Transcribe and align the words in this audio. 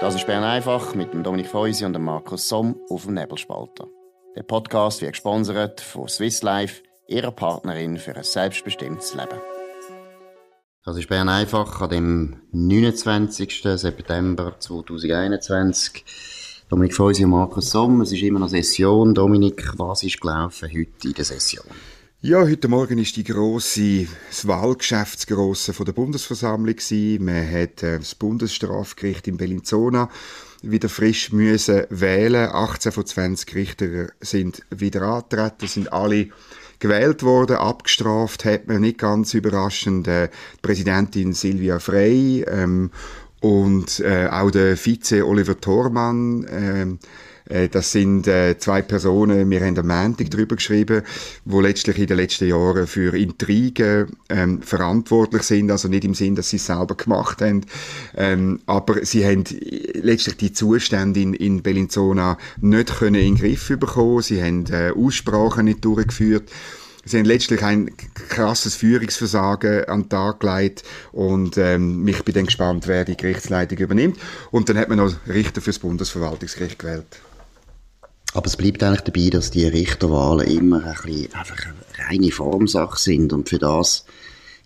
Das 0.00 0.14
ist 0.14 0.26
Bern 0.26 0.44
einfach 0.44 0.94
mit 0.94 1.12
dem 1.12 1.22
Dominik 1.22 1.48
Feusi 1.48 1.84
und 1.84 1.92
dem 1.92 2.04
Markus 2.04 2.48
Somm 2.48 2.80
auf 2.88 3.04
dem 3.04 3.12
Nebelspalter. 3.12 3.86
Der 4.34 4.42
Podcast 4.44 5.02
wird 5.02 5.12
gesponsert 5.12 5.82
von 5.82 6.08
Swiss 6.08 6.42
Life, 6.42 6.82
ihrer 7.06 7.30
Partnerin 7.30 7.98
für 7.98 8.16
ein 8.16 8.24
selbstbestimmtes 8.24 9.14
Leben. 9.14 9.38
Das 10.86 10.96
ist 10.96 11.06
Bern 11.06 11.28
einfach 11.28 11.82
an 11.82 11.90
dem 11.90 12.40
29. 12.50 13.60
September 13.62 14.58
2021. 14.58 16.02
Dominik 16.70 16.94
Feusi 16.94 17.24
und 17.24 17.32
Markus 17.32 17.70
Somm, 17.70 18.00
es 18.00 18.10
ist 18.10 18.22
immer 18.22 18.38
noch 18.38 18.48
Session. 18.48 19.12
Dominik, 19.12 19.70
was 19.76 20.02
ist 20.02 20.18
gelaufen 20.18 20.70
heute 20.72 21.08
in 21.08 21.14
der 21.14 21.26
Session? 21.26 21.66
Ja, 22.22 22.42
heute 22.42 22.68
Morgen 22.68 22.98
ist 22.98 23.16
die 23.16 23.24
große, 23.24 24.06
das 24.28 24.46
Wahlgeschäft 24.46 25.26
grosse 25.26 25.72
von 25.72 25.86
der 25.86 25.94
Bundesversammlung 25.94 26.76
gewesen. 26.76 27.24
Man 27.24 27.50
hat 27.50 27.82
äh, 27.82 27.98
das 27.98 28.14
Bundesstrafgericht 28.14 29.26
in 29.26 29.38
Bellinzona 29.38 30.10
wieder 30.60 30.90
frisch 30.90 31.32
müssen 31.32 31.84
wählen. 31.88 32.50
18 32.52 32.92
von 32.92 33.06
20 33.06 33.54
Richter 33.54 34.08
sind 34.20 34.60
wieder 34.68 35.00
angetreten, 35.00 35.66
sind 35.66 35.94
alle 35.94 36.28
gewählt 36.78 37.22
worden, 37.22 37.56
abgestraft 37.56 38.44
hat 38.44 38.68
man 38.68 38.82
nicht 38.82 38.98
ganz 38.98 39.32
überraschend 39.32 40.06
äh, 40.06 40.28
die 40.28 40.60
Präsidentin 40.60 41.32
Silvia 41.32 41.78
Frey 41.78 42.42
ähm, 42.42 42.90
und 43.40 43.98
äh, 44.00 44.28
auch 44.30 44.50
der 44.50 44.76
Vize 44.76 45.26
Oliver 45.26 45.58
Thormann. 45.58 46.44
Äh, 46.44 46.98
das 47.68 47.92
sind 47.92 48.26
äh, 48.26 48.56
zwei 48.58 48.82
Personen, 48.82 49.50
wir 49.50 49.60
haben 49.60 49.78
am 49.78 49.88
Montag 49.88 50.30
darüber 50.30 50.56
geschrieben, 50.56 51.02
wo 51.44 51.60
letztlich 51.60 51.98
in 51.98 52.06
den 52.06 52.16
letzten 52.16 52.48
Jahren 52.48 52.86
für 52.86 53.16
Intrigen 53.16 54.16
ähm, 54.28 54.62
verantwortlich 54.62 55.42
sind, 55.42 55.70
also 55.70 55.88
nicht 55.88 56.04
im 56.04 56.14
Sinn, 56.14 56.36
dass 56.36 56.50
sie 56.50 56.56
es 56.56 56.66
selber 56.66 56.94
gemacht 56.94 57.42
haben, 57.42 57.66
ähm, 58.16 58.60
aber 58.66 59.04
sie 59.04 59.24
haben 59.24 59.44
letztlich 59.94 60.36
die 60.36 60.52
Zustände 60.52 61.20
in, 61.20 61.34
in 61.34 61.62
Bellinzona 61.62 62.38
nicht 62.60 62.98
können 62.98 63.16
in 63.16 63.34
den 63.34 63.38
Griff 63.38 63.68
bekommen, 63.68 64.22
sie 64.22 64.42
haben 64.42 64.66
äh, 64.66 64.92
Aussprachen 64.96 65.64
nicht 65.64 65.84
durchgeführt, 65.84 66.50
Sie 67.02 67.18
haben 67.18 67.24
letztlich 67.24 67.62
ein 67.62 67.90
krasses 68.28 68.74
Führungsversagen 68.74 69.86
an 69.86 70.02
den 70.02 70.08
Tag 70.10 70.40
gelegt 70.40 70.82
und 71.12 71.56
ähm, 71.56 72.06
ich 72.06 72.22
bin 72.24 72.34
dann 72.34 72.44
gespannt, 72.44 72.86
wer 72.88 73.06
die 73.06 73.16
Gerichtsleitung 73.16 73.78
übernimmt. 73.78 74.18
Und 74.50 74.68
dann 74.68 74.76
hat 74.76 74.90
man 74.90 74.98
noch 74.98 75.14
Richter 75.26 75.62
fürs 75.62 75.78
Bundesverwaltungsgericht 75.78 76.78
gewählt. 76.78 77.06
Aber 78.32 78.46
es 78.46 78.56
bleibt 78.56 78.82
eigentlich 78.82 79.00
dabei, 79.00 79.30
dass 79.30 79.50
die 79.50 79.66
Richterwahlen 79.66 80.46
immer 80.46 80.84
ein 80.84 80.94
bisschen 81.02 81.34
einfach 81.34 81.56
eine 81.66 82.08
reine 82.08 82.30
Formsache 82.30 82.98
sind 82.98 83.32
und 83.32 83.48
für 83.48 83.58
das, 83.58 84.04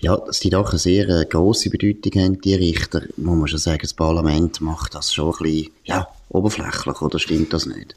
ja, 0.01 0.17
dass 0.17 0.41
die 0.41 0.51
doch 0.51 0.71
eine 0.71 0.79
sehr 0.79 1.09
äh, 1.09 1.25
grosse 1.25 1.71
Bedeutung 1.71 2.23
haben, 2.23 2.41
die 2.41 2.55
Richter, 2.55 3.03
muss 3.17 3.39
man 3.39 3.49
schon 3.49 3.59
sagen, 3.59 3.81
das 3.83 3.95
Parlament 3.95 4.61
macht 4.61 4.95
das 4.95 5.15
schon 5.15 5.33
ein 5.33 5.43
bisschen, 5.43 5.73
ja, 5.85 6.09
oberflächlich, 6.29 7.01
oder 7.01 7.19
stimmt 7.19 7.53
das 7.53 7.67
nicht? 7.67 7.97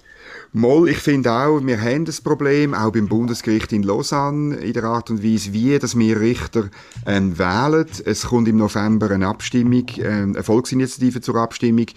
Moll, 0.53 0.89
ich 0.89 0.99
finde 0.99 1.31
auch, 1.31 1.59
wir 1.61 1.81
haben 1.81 2.05
das 2.05 2.21
Problem, 2.21 2.73
auch 2.73 2.91
beim 2.91 3.07
Bundesgericht 3.07 3.73
in 3.73 3.83
Lausanne, 3.83 4.55
in 4.55 4.73
der 4.73 4.85
Art 4.85 5.09
und 5.09 5.21
Weise, 5.21 5.51
wie 5.51 5.77
dass 5.77 5.97
wir 5.97 6.19
Richter 6.19 6.69
ähm, 7.05 7.37
wählen. 7.37 7.85
Es 8.05 8.27
kommt 8.27 8.47
im 8.47 8.57
November 8.57 9.11
eine 9.11 9.27
Abstimmung, 9.27 9.85
ähm, 9.97 10.33
eine 10.33 10.43
Volksinitiative 10.43 11.19
zur 11.19 11.35
Abstimmung, 11.35 11.87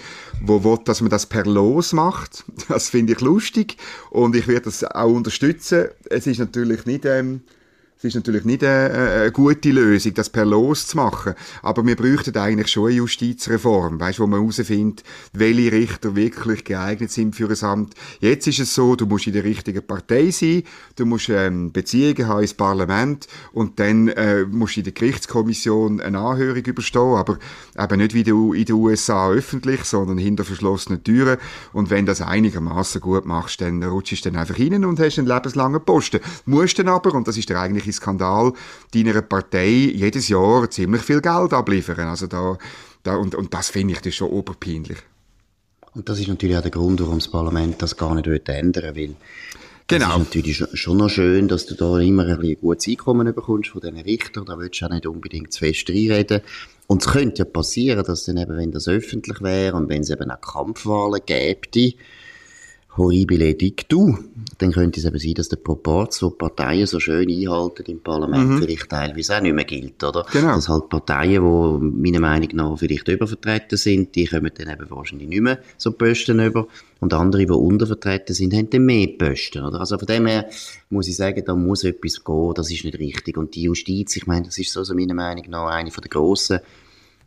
wo 0.42 0.64
will, 0.64 0.78
dass 0.84 1.00
man 1.00 1.10
das 1.10 1.26
per 1.26 1.46
Los 1.46 1.92
macht. 1.92 2.44
Das 2.68 2.90
finde 2.90 3.12
ich 3.12 3.20
lustig 3.20 3.76
und 4.10 4.34
ich 4.34 4.46
werde 4.48 4.62
das 4.62 4.84
auch 4.84 5.12
unterstützen. 5.12 5.88
Es 6.08 6.26
ist 6.26 6.38
natürlich 6.38 6.86
nicht... 6.86 7.04
Ähm, 7.04 7.42
es 8.00 8.04
ist 8.04 8.14
natürlich 8.14 8.46
nicht 8.46 8.64
eine, 8.64 8.94
eine, 8.94 9.30
gute 9.30 9.70
Lösung, 9.70 10.14
das 10.14 10.30
per 10.30 10.46
Los 10.46 10.86
zu 10.86 10.96
machen. 10.96 11.34
Aber 11.60 11.84
wir 11.84 11.96
bräuchten 11.96 12.34
eigentlich 12.34 12.68
schon 12.68 12.86
eine 12.86 12.94
Justizreform, 12.94 14.00
weißt, 14.00 14.20
wo 14.20 14.26
man 14.26 14.40
herausfindet, 14.40 15.04
welche 15.34 15.70
Richter 15.70 16.16
wirklich 16.16 16.64
geeignet 16.64 17.10
sind 17.10 17.36
für 17.36 17.50
ein 17.50 17.62
Amt. 17.62 17.94
Jetzt 18.20 18.46
ist 18.46 18.58
es 18.58 18.74
so, 18.74 18.96
du 18.96 19.04
musst 19.04 19.26
in 19.26 19.34
der 19.34 19.44
richtigen 19.44 19.86
Partei 19.86 20.30
sein, 20.30 20.62
du 20.96 21.04
musst 21.04 21.28
ähm, 21.28 21.72
Beziehungen 21.72 22.26
haben 22.26 22.40
ins 22.40 22.54
Parlament 22.54 23.26
und 23.52 23.78
dann 23.78 24.08
äh, 24.08 24.44
musst 24.44 24.76
du 24.76 24.80
in 24.80 24.84
der 24.84 24.94
Gerichtskommission 24.94 26.00
eine 26.00 26.20
Anhörung 26.20 26.64
überstehen, 26.64 27.02
aber 27.02 27.38
eben 27.78 27.98
nicht 27.98 28.14
wie 28.14 28.20
in 28.22 28.64
den 28.64 28.76
USA 28.76 29.30
öffentlich, 29.30 29.84
sondern 29.84 30.16
hinter 30.16 30.46
verschlossenen 30.46 31.04
Türen. 31.04 31.36
Und 31.74 31.90
wenn 31.90 32.06
das 32.06 32.22
einigermaßen 32.22 33.02
gut 33.02 33.26
machst, 33.26 33.60
dann 33.60 33.82
rutschst 33.82 34.24
du 34.24 34.30
dann 34.30 34.40
einfach 34.40 34.58
rein 34.58 34.86
und 34.86 34.98
hast 34.98 35.18
einen 35.18 35.28
lebenslangen 35.28 35.84
Posten. 35.84 36.20
Musst 36.46 36.78
dann 36.78 36.88
aber, 36.88 37.14
und 37.14 37.28
das 37.28 37.36
ist 37.36 37.50
der 37.50 37.60
eigentliche 37.60 37.89
irgendwelche 37.90 37.92
Skandal 37.92 38.52
deiner 38.94 39.22
Partei 39.22 39.68
jedes 39.68 40.28
Jahr 40.28 40.70
ziemlich 40.70 41.02
viel 41.02 41.20
Geld 41.20 41.52
abliefern. 41.52 42.08
Also 42.08 42.26
da, 42.26 42.58
da 43.02 43.16
und, 43.16 43.34
und 43.34 43.52
das 43.52 43.70
finde 43.70 43.94
ich 43.94 44.00
das 44.00 44.14
schon 44.14 44.30
oberpeinlich. 44.30 44.98
Und 45.94 46.08
das 46.08 46.20
ist 46.20 46.28
natürlich 46.28 46.56
auch 46.56 46.62
der 46.62 46.70
Grund, 46.70 47.00
warum 47.00 47.18
das 47.18 47.28
Parlament 47.28 47.82
das 47.82 47.96
gar 47.96 48.14
nicht 48.14 48.48
ändern 48.48 48.94
will. 48.94 49.16
Genau. 49.88 50.06
Es 50.06 50.12
ist 50.12 50.18
natürlich 50.18 50.64
schon 50.74 50.98
noch 50.98 51.08
schön, 51.08 51.48
dass 51.48 51.66
du 51.66 51.74
da 51.74 51.98
immer 51.98 52.24
ein, 52.24 52.40
ein 52.40 52.56
gutes 52.60 52.86
Einkommen 52.86 53.34
bekommst 53.34 53.70
von 53.70 53.80
diesen 53.80 53.98
Richtern. 53.98 54.44
Da 54.44 54.56
willst 54.56 54.80
du 54.80 54.86
auch 54.86 54.90
nicht 54.90 55.06
unbedingt 55.06 55.52
zu 55.52 55.58
fest 55.58 55.90
reinreden. 55.90 56.42
Und 56.86 57.02
es 57.02 57.08
könnte 57.08 57.40
ja 57.40 57.44
passieren, 57.44 58.04
dass 58.04 58.24
dann 58.24 58.36
eben, 58.36 58.56
wenn 58.56 58.70
das 58.70 58.86
öffentlich 58.86 59.40
wäre 59.40 59.76
und 59.76 59.88
wenn 59.88 60.02
es 60.02 60.10
eben 60.10 60.30
auch 60.30 60.40
Kampfwahlen 60.40 61.20
gäbe, 61.26 61.94
horribile 62.96 63.54
dictu, 63.54 64.16
dann 64.58 64.72
könnte 64.72 65.00
es 65.00 65.06
eben 65.06 65.18
sein, 65.18 65.34
dass 65.34 65.48
der 65.48 65.56
Proporz, 65.56 66.18
den 66.18 66.36
Parteien 66.36 66.86
so 66.86 66.98
schön 67.00 67.30
einhalten 67.30 67.84
im 67.86 68.00
Parlament, 68.00 68.50
mhm. 68.50 68.58
vielleicht 68.58 68.88
teilweise 68.88 69.36
auch 69.36 69.40
nicht 69.40 69.54
mehr 69.54 69.64
gilt, 69.64 70.02
oder? 70.02 70.26
Genau. 70.32 70.54
Dass 70.56 70.68
halt 70.68 70.88
Parteien, 70.88 71.42
die 71.42 72.00
meiner 72.02 72.20
Meinung 72.20 72.48
nach 72.54 72.78
vielleicht 72.78 73.08
übervertreten 73.08 73.78
sind, 73.78 74.14
die 74.14 74.26
kommen 74.26 74.50
dann 74.54 74.68
eben 74.68 74.90
wahrscheinlich 74.90 75.28
nicht 75.28 75.40
mehr 75.40 75.60
so 75.78 75.92
Posten 75.92 76.40
über. 76.40 76.66
Und 76.98 77.14
andere, 77.14 77.46
die 77.46 77.52
untervertreten 77.52 78.34
sind, 78.34 78.52
haben 78.54 78.68
dann 78.68 78.84
mehr 78.84 79.06
Posten, 79.06 79.64
oder? 79.64 79.80
Also 79.80 79.96
von 79.96 80.06
dem 80.06 80.26
her 80.26 80.50
muss 80.90 81.08
ich 81.08 81.16
sagen, 81.16 81.42
da 81.46 81.54
muss 81.54 81.84
etwas 81.84 82.22
gehen, 82.22 82.52
das 82.54 82.70
ist 82.70 82.84
nicht 82.84 82.98
richtig. 82.98 83.38
Und 83.38 83.54
die 83.54 83.62
Justiz, 83.62 84.16
ich 84.16 84.26
meine, 84.26 84.46
das 84.46 84.58
ist 84.58 84.72
so, 84.72 84.84
so 84.84 84.94
meiner 84.94 85.14
Meinung 85.14 85.44
nach 85.48 85.68
eine 85.68 85.90
von 85.90 86.02
der 86.02 86.10
grossen 86.10 86.60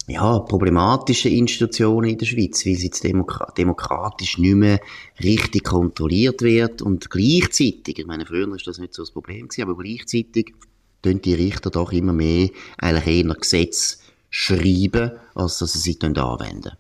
ja, 0.08 0.40
problematischen 0.40 1.32
Institutionen 1.32 2.10
in 2.10 2.18
der 2.18 2.26
Schweiz, 2.26 2.66
weil 2.66 2.76
sie 2.76 2.88
jetzt 2.88 3.04
demokra 3.04 3.52
demokratisch 3.58 4.38
nicht 4.38 4.56
mehr 4.56 4.80
richtig 5.24 5.64
kontrolliert 5.64 6.42
wird 6.42 6.82
und 6.82 7.10
gleichzeitig, 7.10 8.00
ich 8.00 8.06
meine, 8.06 8.26
früher 8.26 8.50
war 8.50 8.58
das 8.58 8.80
nicht 8.80 8.94
so 8.94 9.04
das 9.04 9.12
Problem 9.12 9.48
gewesen, 9.48 9.70
aber 9.70 9.78
gleichzeitig 9.82 10.54
tun 11.02 11.22
die 11.22 11.34
Richter 11.34 11.70
doch 11.70 11.92
immer 11.92 12.14
mehr 12.14 12.50
eigentlich 12.78 13.26
eher 13.26 13.34
Gesetz 13.36 14.00
schreiben, 14.30 15.12
als 15.36 15.60
dass 15.60 15.74
sie 15.74 15.94
sie 15.94 16.00
anwenden. 16.02 16.72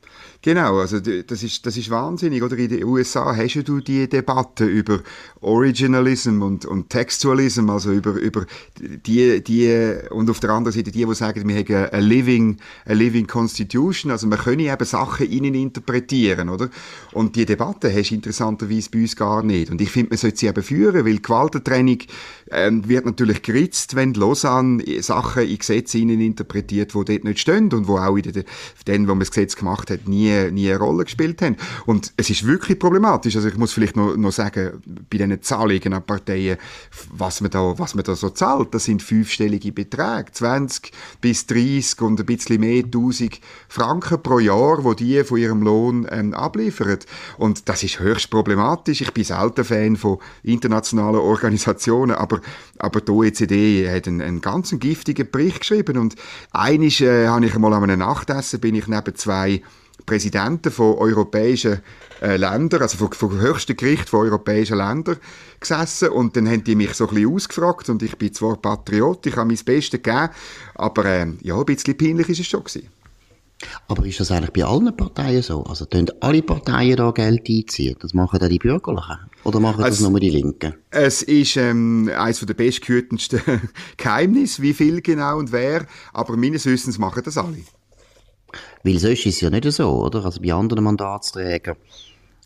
Genau, 0.45 0.79
also 0.79 0.99
das 0.99 1.41
ist, 1.41 1.65
das 1.65 1.77
ist 1.77 1.89
wahnsinnig. 1.89 2.43
Oder 2.43 2.57
in 2.57 2.67
den 2.67 2.83
USA 2.83 3.33
hast 3.33 3.55
du 3.65 3.79
die 3.79 4.09
Debatte 4.09 4.65
über 4.65 4.99
Originalism 5.39 6.41
und, 6.41 6.65
und 6.65 6.89
Textualism, 6.89 7.69
also 7.69 7.93
über, 7.93 8.11
über 8.15 8.45
die, 8.77 9.41
die, 9.41 9.95
und 10.09 10.29
auf 10.29 10.41
der 10.41 10.49
anderen 10.49 10.75
Seite 10.75 10.91
die, 10.91 11.05
die 11.05 11.15
sagen, 11.15 11.47
wir 11.47 11.55
haben 11.55 11.93
eine 11.93 12.05
living, 12.05 12.57
a 12.85 12.91
living 12.91 13.25
Constitution, 13.25 14.11
also 14.11 14.27
man 14.27 14.37
könne 14.37 14.63
eben 14.63 14.85
Sachen 14.85 15.31
innen 15.31 15.55
interpretieren, 15.55 16.49
oder? 16.49 16.69
Und 17.13 17.37
die 17.37 17.45
Debatte 17.45 17.89
hast 17.95 18.09
du 18.09 18.15
interessanterweise 18.15 18.89
bei 18.91 18.99
uns 18.99 19.15
gar 19.15 19.43
nicht. 19.43 19.71
Und 19.71 19.79
ich 19.79 19.91
finde, 19.91 20.09
man 20.09 20.17
sollte 20.17 20.39
sie 20.39 20.47
eben 20.47 20.61
führen, 20.61 21.05
weil 21.05 21.19
Gewaltentrennung 21.19 21.99
ähm, 22.51 22.85
wird 22.89 23.05
natürlich 23.05 23.43
geritzt, 23.43 23.95
wenn 23.95 24.13
Lausanne 24.13 24.83
Sachen 25.03 25.43
in 25.43 25.57
Gesetze 25.57 25.99
innen 25.99 26.19
interpretiert, 26.19 26.93
die 26.93 27.05
dort 27.05 27.23
nicht 27.23 27.39
stehen 27.39 27.71
und 27.71 27.87
wo 27.87 27.97
auch 27.97 28.17
in 28.17 28.23
den, 28.23 28.43
den, 28.87 29.07
wo 29.07 29.11
man 29.11 29.19
das 29.19 29.31
Gesetz 29.31 29.55
gemacht 29.55 29.89
hat, 29.89 30.05
nie 30.05 30.32
nie, 30.33 30.51
nie 30.51 30.69
eine 30.69 30.79
Rolle 30.79 31.03
gespielt 31.03 31.41
haben. 31.41 31.57
Und 31.85 32.13
es 32.17 32.29
ist 32.29 32.45
wirklich 32.45 32.79
problematisch. 32.79 33.35
Also 33.35 33.47
ich 33.47 33.57
muss 33.57 33.73
vielleicht 33.73 33.95
noch, 33.95 34.15
noch 34.15 34.31
sagen, 34.31 34.81
bei 35.09 35.17
diesen 35.17 35.41
Zahlungen 35.41 35.93
an 35.93 36.03
Parteien, 36.03 36.57
was 37.11 37.41
man, 37.41 37.51
da, 37.51 37.77
was 37.77 37.95
man 37.95 38.03
da 38.03 38.15
so 38.15 38.29
zahlt, 38.29 38.73
das 38.73 38.85
sind 38.85 39.01
fünfstellige 39.01 39.71
Beträge. 39.71 40.31
20 40.31 40.91
bis 41.21 41.45
30 41.47 42.01
und 42.01 42.19
ein 42.19 42.25
bisschen 42.25 42.59
mehr 42.59 42.83
1000 42.83 43.39
Franken 43.67 44.21
pro 44.21 44.39
Jahr, 44.39 44.83
wo 44.83 44.93
die 44.93 45.23
von 45.23 45.37
ihrem 45.37 45.61
Lohn 45.61 46.07
ähm, 46.09 46.33
abliefern. 46.33 46.99
Und 47.37 47.69
das 47.69 47.83
ist 47.83 47.99
höchst 47.99 48.29
problematisch. 48.29 49.01
Ich 49.01 49.13
bin 49.13 49.23
selten 49.23 49.63
Fan 49.63 49.95
von 49.95 50.17
internationalen 50.43 51.19
Organisationen, 51.19 52.15
aber, 52.15 52.41
aber 52.79 53.01
die 53.01 53.11
OECD 53.11 53.89
hat 53.89 54.07
einen, 54.07 54.21
einen 54.21 54.41
ganz 54.41 54.73
giftigen 54.79 55.29
Bericht 55.29 55.61
geschrieben 55.61 55.97
und 55.97 56.15
einisch 56.51 57.01
äh, 57.01 57.27
habe 57.27 57.45
ich 57.45 57.55
einmal 57.55 57.73
an 57.73 57.83
einem 57.83 57.99
Nachtessen 57.99 58.59
bin 58.59 58.75
ich 58.75 58.87
neben 58.87 59.15
zwei 59.15 59.61
Präsidenten 60.05 60.71
von 60.71 60.95
europäischen 60.97 61.81
äh, 62.21 62.37
Ländern, 62.37 62.81
also 62.81 63.07
von 63.09 63.39
höchsten 63.39 63.75
Gericht 63.75 64.09
von 64.09 64.21
europäischen 64.21 64.77
Ländern 64.77 65.17
gesessen 65.59 66.09
und 66.09 66.35
dann 66.35 66.47
haben 66.47 66.63
die 66.63 66.75
mich 66.75 66.93
so 66.93 67.07
ein 67.07 67.13
bisschen 67.13 67.33
ausgefragt 67.33 67.89
und 67.89 68.03
ich 68.03 68.17
bin 68.17 68.33
zwar 68.33 68.57
Patriot, 68.57 69.25
ich 69.25 69.35
habe 69.35 69.47
mein 69.47 69.57
Bestes 69.63 70.01
gegeben, 70.01 70.29
aber 70.75 71.05
äh, 71.05 71.27
ja, 71.41 71.57
ein 71.57 71.65
bisschen 71.65 71.97
peinlich 71.97 72.29
ist 72.29 72.41
es 72.41 72.47
schon 72.47 72.63
gewesen. 72.63 72.89
Aber 73.87 74.05
ist 74.05 74.19
das 74.19 74.31
eigentlich 74.31 74.51
bei 74.51 74.65
allen 74.65 74.95
Parteien 74.95 75.41
so? 75.41 75.63
Also 75.63 75.85
tun 75.85 76.09
alle 76.19 76.41
Parteien 76.41 76.97
da 76.97 77.11
Geld 77.11 77.47
einziehen? 77.47 77.95
Das 77.99 78.13
machen 78.13 78.39
dann 78.39 78.49
die 78.49 78.59
Bürgerlichen? 78.59 79.17
Oder 79.45 79.59
machen 79.59 79.83
das 79.83 80.01
nur 80.01 80.19
die 80.19 80.29
Linken? 80.29 80.73
Es 80.89 81.21
ist 81.21 81.57
ähm, 81.57 82.09
eines 82.15 82.39
der 82.39 82.53
bestgehütendsten 82.53 83.41
Geheimnisse, 83.97 84.61
wie 84.61 84.73
viel 84.73 85.01
genau 85.01 85.37
und 85.37 85.51
wer, 85.51 85.85
aber 86.13 86.35
meines 86.35 86.65
Wissens 86.65 86.97
machen 86.97 87.23
das 87.23 87.37
alle. 87.37 87.57
Weil 88.83 88.99
sonst 88.99 89.25
ist 89.25 89.35
es 89.35 89.41
ja 89.41 89.49
nicht 89.49 89.71
so, 89.71 89.89
oder? 89.89 90.25
Also 90.25 90.41
bei 90.41 90.53
anderen 90.53 90.83
Mandatsträgern, 90.83 91.77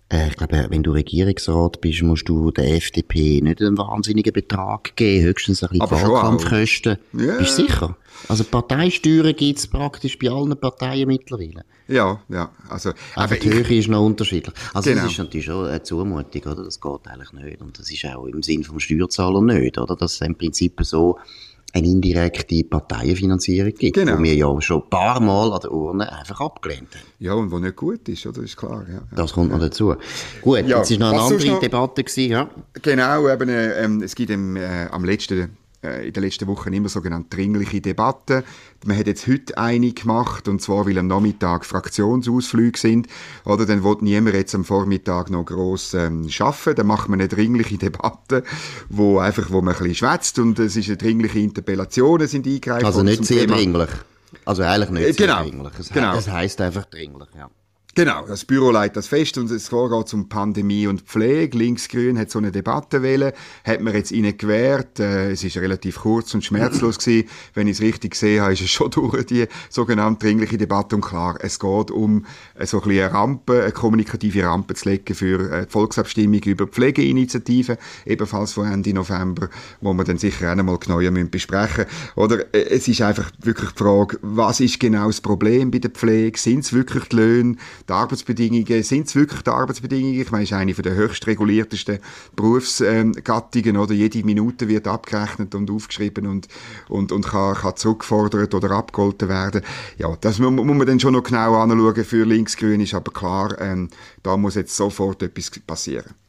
äh, 0.09 0.30
ich 0.30 0.38
glaube, 0.38 0.68
wenn 0.69 0.83
du 0.83 0.92
Regierungsrat 0.92 1.81
bist, 1.81 2.01
musst 2.01 2.30
du 2.30 2.51
der 2.51 2.75
FDP 2.75 3.42
nicht 3.42 3.62
einen 3.62 3.77
wahnsinnigen 3.77 4.31
Betrag 4.31 4.95
geben, 4.95 5.25
höchstens 5.25 5.63
ein 5.63 5.69
bisschen 5.69 5.92
Wahlkampfkosten. 5.92 6.98
Yeah. 7.13 7.38
Bist 7.38 7.59
du 7.59 7.63
sicher? 7.63 7.98
Also 8.30 8.44
Parteisteuern 8.45 9.36
gibt 9.36 9.59
es 9.59 9.68
praktisch 9.68 10.18
bei 10.18 10.30
allen 10.30 10.57
Parteien 10.57 11.07
mittlerweile. 11.07 11.65
Ja, 11.88 12.21
ja. 12.30 12.51
Also, 12.69 12.92
aber 13.15 13.36
die 13.36 13.50
Höhe 13.50 13.77
ist 13.77 13.88
noch 13.88 14.06
unterschiedlich. 14.06 14.56
Also 14.74 14.89
genau. 14.89 15.04
das 15.04 15.12
ist 15.12 15.18
natürlich 15.19 15.45
schon 15.45 15.68
eine 15.68 15.83
Zumutung, 15.83 16.42
oder? 16.44 16.63
Das 16.63 16.81
geht 16.81 17.07
eigentlich 17.07 17.33
nicht. 17.33 17.62
Und 17.62 17.77
das 17.77 17.92
ist 17.92 18.06
auch 18.06 18.25
im 18.25 18.42
Sinn 18.44 18.63
vom 18.63 18.80
Steuerzahler 18.80 19.42
nicht, 19.42 19.77
oder? 19.77 19.95
Das 19.95 20.13
ist 20.13 20.21
im 20.21 20.36
Prinzip 20.36 20.80
so 20.81 21.18
eine 21.74 21.88
indirekte 21.88 22.64
Parteienfinanzierung 22.64 23.74
gibt, 23.74 23.96
genau. 23.96 24.18
die 24.18 24.24
wir 24.24 24.36
ja 24.36 24.62
schon 24.62 24.81
ein 24.81 24.90
paar 24.90 25.19
Mal 25.19 25.54
an 25.54 25.60
der 25.62 25.72
Urne 25.72 26.12
einfach 26.12 26.40
abgelehnt 26.42 26.96
haben. 26.96 27.06
Ja, 27.19 27.34
und 27.34 27.52
wo 27.52 27.60
nicht 27.60 27.75
gut 27.75 28.08
ist, 28.10 28.25
oder? 28.25 28.42
ist 28.42 28.58
klar. 28.58 28.86
Ja, 28.92 29.02
Das 29.16 29.34
kommt 29.34 29.52
noch 29.52 29.60
dazu. 29.60 29.96
Gut, 30.42 30.68
ja, 30.68 30.78
jetzt 30.78 30.92
ist 30.92 31.00
noch 31.00 31.12
eine 31.12 31.22
andere 31.22 31.48
noch, 31.48 31.60
Debatte 31.60 32.04
gewesen, 32.04 32.31
ja. 32.31 32.50
Genau, 32.81 33.30
eben, 33.30 33.50
äh, 33.50 33.84
ähm, 33.84 34.02
es 34.02 34.16
gibt 34.16 34.30
im, 34.30 34.56
äh, 34.56 34.88
am 34.92 35.04
letzten 35.04 35.58
in 36.04 36.13
den 36.13 36.24
letzten 36.24 36.48
Wochen 36.48 36.74
immer 36.74 36.89
sogenannte 36.89 37.36
dringliche 37.36 37.81
Debatten. 37.81 38.44
Man 38.86 38.98
hat 38.98 39.07
jetzt 39.07 39.28
heute 39.28 39.57
eine 39.57 39.92
gemacht, 39.92 40.48
und 40.48 40.62
zwar, 40.62 40.86
weil 40.86 40.98
am 40.98 41.07
Nachmittag 41.07 41.66
Fraktionsausflüge 41.66 42.78
sind, 42.78 43.07
oder 43.45 43.66
dann 43.66 43.84
will 43.84 43.98
niemand 44.01 44.36
jetzt 44.36 44.54
am 44.56 44.66
Vormittag 44.66 45.30
noch 45.30 45.45
gross 45.45 45.94
ähm, 45.94 46.30
arbeiten, 46.39 46.75
dann 46.75 46.88
macht 46.88 47.10
man 47.10 47.19
eine 47.19 47.28
dringliche 47.28 47.78
Debatte, 47.80 48.44
wo 48.89 49.19
einfach, 49.19 49.50
wo 49.50 49.62
man 49.62 49.74
ein 49.75 49.80
bisschen 49.80 49.95
schwätzt, 49.95 50.39
und 50.39 50.60
es 50.60 50.75
ist 50.75 50.88
eine 50.88 50.98
dringliche 50.98 51.39
Interpellationen 51.39 52.28
sind 52.28 52.45
eingereicht 52.45 52.86
Also 52.86 53.04
nicht 53.04 53.25
sehr 53.25 53.48
dringlich. 53.48 53.90
Also 54.45 54.63
eigentlich 54.63 54.90
nicht 54.90 55.10
äh, 55.10 55.13
genau. 55.13 55.44
sehr 55.44 55.51
dringlich. 55.51 55.74
Es, 55.80 55.90
genau. 55.90 56.18
es 56.18 56.30
heisst 56.30 56.62
einfach 56.62 56.86
dringlich, 56.86 57.30
ja. 57.38 57.50
Genau, 57.97 58.27
das 58.27 58.45
Büro 58.45 58.69
leitet 58.69 58.97
das 58.97 59.07
fest 59.07 59.39
und 59.39 59.49
es 59.49 59.69
vorgeht 59.69 60.13
um 60.13 60.29
Pandemie 60.29 60.85
und 60.85 61.01
Pflege. 61.01 61.57
Linksgrün 61.57 62.19
hat 62.19 62.29
so 62.29 62.38
eine 62.38 62.51
Debatte 62.51 63.01
wählen, 63.01 63.31
hat 63.63 63.81
man 63.81 63.95
jetzt 63.95 64.11
ihnen 64.11 64.38
gewährt. 64.38 64.99
Äh, 64.99 65.31
es 65.31 65.44
ist 65.44 65.57
relativ 65.57 66.01
kurz 66.01 66.31
und 66.35 66.45
schmerzlos 66.45 66.99
gewesen. 66.99 67.27
Wenn 67.55 67.65
ich 67.65 67.77
es 67.77 67.81
richtig 67.81 68.11
gesehen 68.11 68.44
habe, 68.44 68.53
ist 68.53 68.61
es 68.61 68.69
schon 68.69 68.91
durch 68.91 69.25
die 69.25 69.47
sogenannte 69.71 70.27
dringliche 70.27 70.59
Debatte. 70.59 70.95
Und 70.95 71.01
klar, 71.01 71.39
es 71.41 71.57
geht 71.57 71.89
um 71.89 72.23
äh, 72.53 72.67
so 72.67 72.83
ein 72.83 72.91
eine 72.91 73.11
Rampe, 73.11 73.63
eine 73.63 73.71
kommunikative 73.71 74.44
Rampe 74.44 74.75
zu 74.75 74.89
legen 74.89 75.15
für 75.15 75.51
äh, 75.51 75.65
die 75.65 75.71
Volksabstimmung 75.71 76.41
über 76.41 76.67
Pflegeinitiativen, 76.67 77.77
ebenfalls 78.05 78.53
von 78.53 78.71
Ende 78.71 78.94
November, 78.94 79.49
wo 79.81 79.91
wir 79.94 80.03
dann 80.03 80.19
sicher 80.19 80.49
auch 80.49 80.55
einmal 80.55 80.77
genauer 80.77 81.09
besprechen 81.31 81.85
müssen. 81.85 82.11
Oder 82.13 82.53
äh, 82.53 82.75
es 82.75 82.88
ist 82.88 83.01
einfach 83.01 83.31
wirklich 83.41 83.71
die 83.71 83.83
Frage, 83.83 84.19
was 84.21 84.59
ist 84.59 84.79
genau 84.79 85.07
das 85.07 85.19
Problem 85.19 85.71
bei 85.71 85.79
der 85.79 85.89
Pflege? 85.89 86.38
Sind 86.38 86.59
es 86.59 86.73
wirklich 86.73 87.05
die 87.05 87.15
Löhne? 87.15 87.55
Die 87.88 87.94
Arbeitsbedingungen, 87.94 88.84
sind 88.84 89.07
es 89.07 89.16
wirklich 89.16 89.42
die 89.42 89.50
Arbeitsbedingungen? 89.50 90.19
Ich 90.19 90.31
meine, 90.31 90.44
es 90.44 90.51
ist 90.51 90.57
eine 90.57 90.74
der 90.74 90.95
höchst 90.95 91.25
reguliertesten 91.28 92.00
Berufsgattungen, 92.36 93.78
oder? 93.78 93.94
Jede 93.94 94.24
Minute 94.24 94.68
wird 94.68 94.88
abgerechnet 94.88 95.56
und 95.56 95.72
aufgeschrieben 95.72 96.28
und, 96.28 96.48
und, 96.89 97.12
und 97.12 97.25
kann, 97.25 97.56
kann 97.56 97.75
zurückgefordert 97.75 98.54
oder 98.54 98.72
abgeholten 98.72 99.30
werden. 99.30 99.62
Ja, 99.98 100.16
das 100.19 100.39
muss, 100.39 100.51
muss 100.51 100.66
man 100.66 100.86
dann 100.86 101.00
schon 101.00 101.13
noch 101.13 101.24
genau 101.24 101.56
anschauen. 101.56 102.04
Für 102.04 102.25
Linksgrün 102.25 102.81
ist 102.81 102.94
aber 102.94 103.12
klar, 103.12 103.60
ähm, 103.62 103.90
da 104.24 104.38
muss 104.38 104.56
jetzt 104.56 104.75
sofort 104.75 105.24
etwas 105.24 105.51
passieren. 105.66 106.26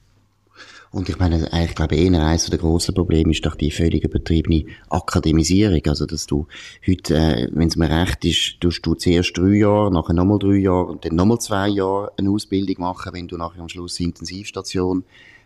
Und 0.91 1.09
ich 1.09 1.19
meine, 1.19 1.51
ich 1.65 1.75
glaube, 1.75 1.97
eher 1.97 2.25
eines 2.25 2.47
der 2.47 2.59
grossen 2.59 2.95
Probleme 2.95 3.33
ist 3.33 3.45
doch 3.45 3.57
die 3.57 3.71
völlig 3.71 4.05
übertriebene 4.05 4.65
Akademisierung. 4.89 5.83
Also, 5.87 6.07
dass 6.07 6.27
du 6.27 6.47
heute, 6.87 7.15
äh, 7.15 7.49
wenn 7.53 7.69
es 7.69 7.77
mir 7.77 7.91
recht 7.91 8.25
ist, 8.25 8.61
tust 8.61 8.85
du 8.87 8.95
zuerst 8.95 9.37
drei 9.37 9.59
Jahre, 9.59 9.93
nachher 9.93 10.15
nochmal 10.15 10.39
drei 10.39 10.57
Jahre 10.57 10.87
und 10.87 11.05
dann 11.05 11.15
nochmal 11.15 11.41
zwei 11.41 11.69
Jahre 11.69 12.13
eine 12.17 12.31
Ausbildung 12.31 12.77
machen, 12.79 13.13
wenn 13.13 13.29
du 13.29 13.37
nachher 13.37 13.61
am 13.61 13.69
Schluss 13.69 14.01
Intensivstation 14.01 15.05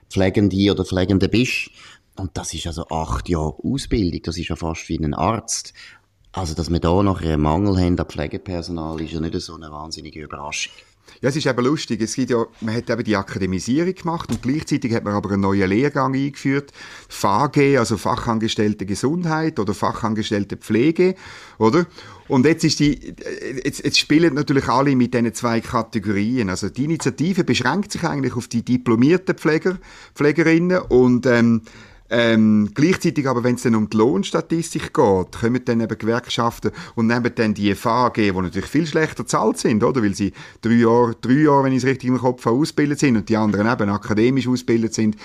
Pflegende 0.08 0.70
oder 0.70 0.84
Pflegende 0.84 1.28
bist. 1.28 1.70
Und 2.16 2.30
das 2.34 2.54
ist 2.54 2.66
also 2.66 2.86
acht 2.88 3.28
Jahre 3.28 3.56
Ausbildung. 3.64 4.20
Das 4.22 4.38
ist 4.38 4.48
ja 4.48 4.56
fast 4.56 4.88
wie 4.88 4.98
ein 4.98 5.14
Arzt. 5.14 5.72
Also, 6.30 6.54
dass 6.54 6.70
wir 6.70 6.80
da 6.80 7.02
nachher 7.02 7.34
einen 7.34 7.42
Mangel 7.42 7.78
haben 7.78 7.98
an 7.98 8.06
Pflegepersonal, 8.06 9.00
ist 9.00 9.12
ja 9.12 9.20
nicht 9.20 9.38
so 9.40 9.54
eine 9.54 9.70
wahnsinnige 9.70 10.22
Überraschung. 10.22 10.72
Ja, 11.22 11.28
es 11.28 11.36
ist 11.36 11.46
eben 11.46 11.64
lustig. 11.64 12.02
Es 12.02 12.16
gibt 12.16 12.30
ja, 12.30 12.44
man 12.62 12.74
hat 12.74 12.90
eben 12.90 13.04
die 13.04 13.14
Akademisierung 13.14 13.94
gemacht 13.94 14.28
und 14.28 14.42
gleichzeitig 14.42 14.92
hat 14.92 15.04
man 15.04 15.14
aber 15.14 15.30
einen 15.30 15.42
neuen 15.42 15.68
Lehrgang 15.68 16.16
eingeführt. 16.16 16.72
FAG, 17.08 17.78
also 17.78 17.96
Fachangestellte 17.96 18.86
Gesundheit 18.86 19.60
oder 19.60 19.72
Fachangestellte 19.72 20.56
Pflege, 20.56 21.14
oder? 21.58 21.86
Und 22.26 22.44
jetzt 22.44 22.64
ist 22.64 22.80
die, 22.80 23.14
jetzt, 23.62 23.84
jetzt 23.84 23.98
spielen 24.00 24.34
natürlich 24.34 24.66
alle 24.68 24.96
mit 24.96 25.14
diesen 25.14 25.32
zwei 25.32 25.60
Kategorien. 25.60 26.50
Also 26.50 26.68
die 26.70 26.84
Initiative 26.84 27.44
beschränkt 27.44 27.92
sich 27.92 28.02
eigentlich 28.02 28.34
auf 28.34 28.48
die 28.48 28.64
diplomierten 28.64 29.36
Pfleger, 29.36 29.78
Pflegerinnen 30.16 30.80
und, 30.80 31.26
ähm, 31.26 31.62
ähm, 32.14 32.68
gleichzeitig 32.74 33.26
aber, 33.26 33.42
wenn 33.42 33.54
es 33.54 33.62
dann 33.62 33.74
um 33.74 33.88
die 33.88 33.96
Lohnstatistik 33.96 34.92
geht, 34.92 34.92
kommen 35.32 35.64
dann 35.64 35.80
eben 35.80 35.96
Gewerkschaften 35.98 36.70
und 36.94 37.06
nehmen 37.06 37.32
dann 37.34 37.54
die 37.54 37.74
FAG, 37.74 38.14
die 38.14 38.32
natürlich 38.32 38.68
viel 38.68 38.86
schlechter 38.86 39.26
zahlt 39.26 39.56
sind, 39.56 39.82
oder? 39.82 40.02
Weil 40.02 40.14
sie 40.14 40.34
drei 40.60 40.74
Jahre, 40.74 41.16
drei 41.22 41.32
Jahre, 41.44 41.64
wenn 41.64 41.72
ich 41.72 41.78
es 41.78 41.86
richtig 41.86 42.10
im 42.10 42.18
Kopf 42.18 42.44
habe, 42.44 42.56
ausgebildet 42.56 42.98
sind 42.98 43.16
und 43.16 43.30
die 43.30 43.36
anderen 43.38 43.66
eben 43.66 43.88
akademisch 43.88 44.46
ausgebildet 44.46 44.92
sind, 44.92 45.16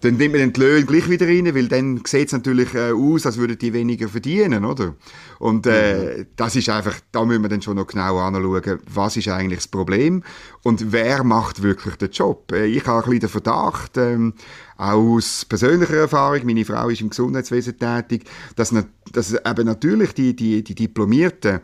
dann 0.00 0.16
nimmt 0.16 0.34
man 0.34 0.52
den 0.52 0.60
Löhne 0.60 0.84
gleich 0.84 1.08
wieder 1.08 1.26
rein, 1.26 1.54
weil 1.54 1.68
dann 1.68 2.02
sieht 2.06 2.28
es 2.28 2.32
natürlich 2.32 2.74
äh, 2.74 2.92
aus, 2.92 3.26
als 3.26 3.36
würden 3.36 3.58
die 3.58 3.72
weniger 3.72 4.08
verdienen, 4.08 4.64
oder? 4.64 4.94
Und 5.38 5.66
äh, 5.66 6.18
mhm. 6.18 6.26
das 6.36 6.56
ist 6.56 6.68
einfach, 6.68 6.94
da 7.12 7.24
müssen 7.24 7.42
wir 7.42 7.48
dann 7.48 7.62
schon 7.62 7.76
noch 7.76 7.86
genau 7.86 8.18
anschauen, 8.18 8.78
was 8.92 9.16
ist 9.16 9.28
eigentlich 9.28 9.60
das 9.60 9.68
Problem 9.68 10.22
und 10.62 10.92
wer 10.92 11.24
macht 11.24 11.62
wirklich 11.62 11.96
den 11.96 12.10
Job. 12.10 12.52
Äh, 12.52 12.66
ich 12.66 12.86
habe 12.86 12.98
ein 12.98 13.04
bisschen 13.04 13.20
den 13.20 13.28
Verdacht, 13.28 13.96
ähm, 13.96 14.34
auch 14.76 15.16
aus 15.16 15.44
persönlicher 15.44 15.96
Erfahrung, 15.96 16.46
meine 16.46 16.64
Frau 16.64 16.88
ist 16.88 17.02
im 17.02 17.10
Gesundheitswesen 17.10 17.78
tätig, 17.78 18.24
dass, 18.56 18.74
dass 19.12 19.34
eben 19.34 19.66
natürlich 19.66 20.14
die, 20.14 20.34
die, 20.34 20.64
die 20.64 20.74
Diplomierten 20.74 21.60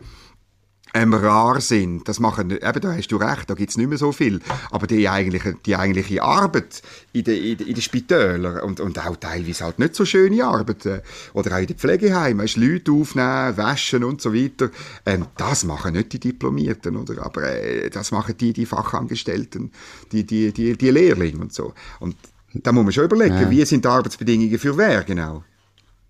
ähm, 0.93 1.13
rar 1.13 1.61
sind. 1.61 2.07
Das 2.07 2.19
machen, 2.19 2.51
eben, 2.51 2.81
da 2.81 2.93
hast 2.93 3.07
du 3.07 3.17
recht, 3.17 3.49
da 3.49 3.53
gibt 3.53 3.69
es 3.69 3.77
nicht 3.77 3.89
mehr 3.89 3.97
so 3.97 4.11
viel. 4.11 4.39
Aber 4.71 4.87
die 4.87 5.07
eigentliche, 5.07 5.55
die 5.65 5.75
eigentliche 5.75 6.23
Arbeit 6.23 6.81
in 7.13 7.23
den 7.23 7.43
in, 7.43 7.59
in 7.59 7.73
de 7.73 7.81
Spitälern 7.81 8.61
und, 8.61 8.79
und 8.79 8.99
auch 8.99 9.15
teilweise 9.17 9.65
halt 9.65 9.79
nicht 9.79 9.95
so 9.95 10.05
schöne 10.05 10.43
Arbeit, 10.43 10.85
äh, 10.85 11.01
oder 11.33 11.55
auch 11.55 11.59
in 11.59 11.67
den 11.67 11.77
Pflegeheimen, 11.77 12.43
weißt, 12.43 12.57
Leute 12.57 12.91
aufnehmen, 12.91 13.57
waschen 13.57 14.03
und 14.03 14.21
so 14.21 14.33
weiter, 14.33 14.69
ähm, 15.05 15.25
das 15.37 15.63
machen 15.63 15.93
nicht 15.93 16.13
die 16.13 16.19
Diplomierten, 16.19 16.95
oder? 16.95 17.25
Aber 17.25 17.43
äh, 17.43 17.89
das 17.89 18.11
machen 18.11 18.35
die, 18.37 18.53
die 18.53 18.65
Fachangestellten, 18.65 19.71
die, 20.11 20.25
die, 20.25 20.51
die, 20.51 20.77
die 20.77 20.89
Lehrlinge 20.89 21.39
und 21.39 21.53
so. 21.53 21.73
Und 21.99 22.15
da 22.53 22.71
muss 22.71 22.83
man 22.83 22.93
schon 22.93 23.05
überlegen, 23.05 23.35
ja. 23.35 23.49
wie 23.49 23.65
sind 23.65 23.85
die 23.85 23.89
Arbeitsbedingungen 23.89 24.57
für 24.57 24.77
wer 24.77 25.03
genau? 25.03 25.43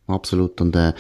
Absolut. 0.08 0.62
Und 0.62 0.76
äh, 0.76 0.94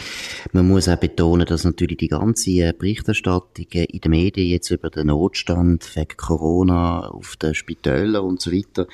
man 0.51 0.67
muss 0.67 0.89
auch 0.89 0.97
betonen, 0.97 1.45
dass 1.45 1.63
natürlich 1.63 1.97
die 1.97 2.09
ganze 2.09 2.51
äh, 2.51 2.73
Berichterstattung 2.77 3.65
äh, 3.73 3.85
in 3.85 4.01
den 4.01 4.11
Medien 4.11 4.49
jetzt 4.49 4.69
über 4.69 4.89
den 4.89 5.07
Notstand 5.07 5.95
wegen 5.95 6.17
Corona 6.17 7.07
auf 7.07 7.37
den 7.37 7.55
Spitälern 7.55 8.25
und 8.25 8.41
so 8.41 8.51
weiter, 8.51 8.85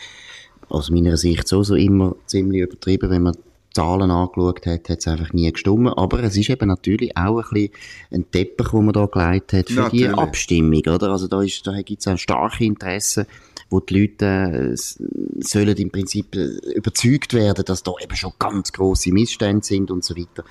aus 0.70 0.92
meiner 0.92 1.18
Sicht 1.18 1.48
so, 1.48 1.64
so 1.64 1.76
immer 1.76 2.16
ziemlich 2.28 2.62
übertrieben, 2.62 3.10
wenn 3.10 3.24
man 3.24 3.38
Zahlen 3.74 4.12
angeschaut 4.12 4.68
hat, 4.68 4.88
hat 4.88 5.00
es 5.00 5.08
einfach 5.08 5.34
nie 5.34 5.52
gestimmt. 5.52 5.94
Aber 5.98 6.24
es 6.24 6.38
ist 6.38 6.50
eben 6.50 6.68
natürlich 6.68 7.18
auch 7.18 7.40
ein 7.40 7.50
bisschen 7.52 7.72
ein 8.12 8.32
Teppich, 8.32 8.68
den 8.68 8.86
man 8.86 8.94
da 8.94 9.06
gelegt 9.08 9.54
hat 9.54 9.70
für 9.70 9.82
natürlich. 9.82 10.08
die 10.08 10.14
Abstimmung, 10.14 10.82
oder? 10.82 11.10
Also 11.10 11.28
da, 11.28 11.42
ist, 11.42 11.66
da 11.66 11.82
gibt 11.82 12.02
es 12.02 12.08
auch 12.08 12.18
starke 12.18 12.64
Interessen 12.64 13.26
wo 13.74 13.80
die 13.80 14.02
Leute 14.02 14.74
äh, 14.74 15.42
sollen 15.42 15.76
im 15.78 15.90
Prinzip 15.90 16.36
äh, 16.36 16.76
überzeugt 16.76 17.34
werden, 17.34 17.66
dass 17.66 17.82
da 17.82 17.92
eben 18.02 18.16
schon 18.16 18.34
ganz 18.38 18.72
große 18.72 19.12
Missstände 19.12 19.66
sind 19.66 19.90
und 19.90 20.04
so 20.04 20.16
weiter. 20.16 20.44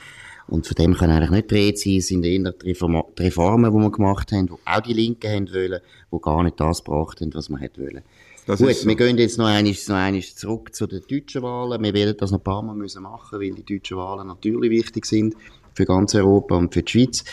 Und 0.48 0.66
von 0.66 0.74
dem 0.74 0.94
kann 0.94 1.10
eigentlich 1.10 1.30
nicht 1.30 1.50
die 1.52 1.54
Rede 1.54 1.76
sein. 1.78 1.96
Es 1.98 2.08
sind 2.08 2.24
eher 2.24 2.52
die, 2.52 2.66
Reform 2.66 3.02
die 3.16 3.22
Reformen, 3.22 3.72
die 3.72 3.78
wir 3.78 3.90
gemacht 3.90 4.32
haben, 4.32 4.48
die 4.48 4.52
auch 4.64 4.80
die 4.80 4.92
Linken 4.92 5.30
haben 5.30 5.52
wollen, 5.52 5.80
die 6.12 6.18
gar 6.20 6.42
nicht 6.42 6.58
das 6.58 6.82
gebracht 6.82 7.20
haben, 7.20 7.32
was 7.32 7.48
man 7.48 7.60
hätte 7.60 7.80
wollen. 7.80 8.02
Das 8.44 8.58
Gut, 8.58 8.74
so. 8.74 8.88
wir 8.88 8.96
gehen 8.96 9.18
jetzt 9.18 9.38
noch 9.38 9.46
einmal, 9.46 9.72
noch 9.72 9.94
einmal 9.94 10.20
zurück 10.20 10.74
zu 10.74 10.88
den 10.88 11.02
deutschen 11.08 11.42
Wahlen. 11.42 11.80
Wir 11.80 11.94
werden 11.94 12.16
das 12.18 12.32
noch 12.32 12.40
ein 12.40 12.44
paar 12.44 12.62
Mal 12.62 12.74
müssen 12.74 13.04
machen, 13.04 13.38
weil 13.38 13.52
die 13.52 13.64
deutschen 13.64 13.98
Wahlen 13.98 14.26
natürlich 14.26 14.70
wichtig 14.70 15.06
sind 15.06 15.36
für 15.74 15.84
ganz 15.84 16.14
Europa 16.16 16.56
und 16.56 16.74
für 16.74 16.82
die 16.82 16.90
Schweiz 16.90 17.24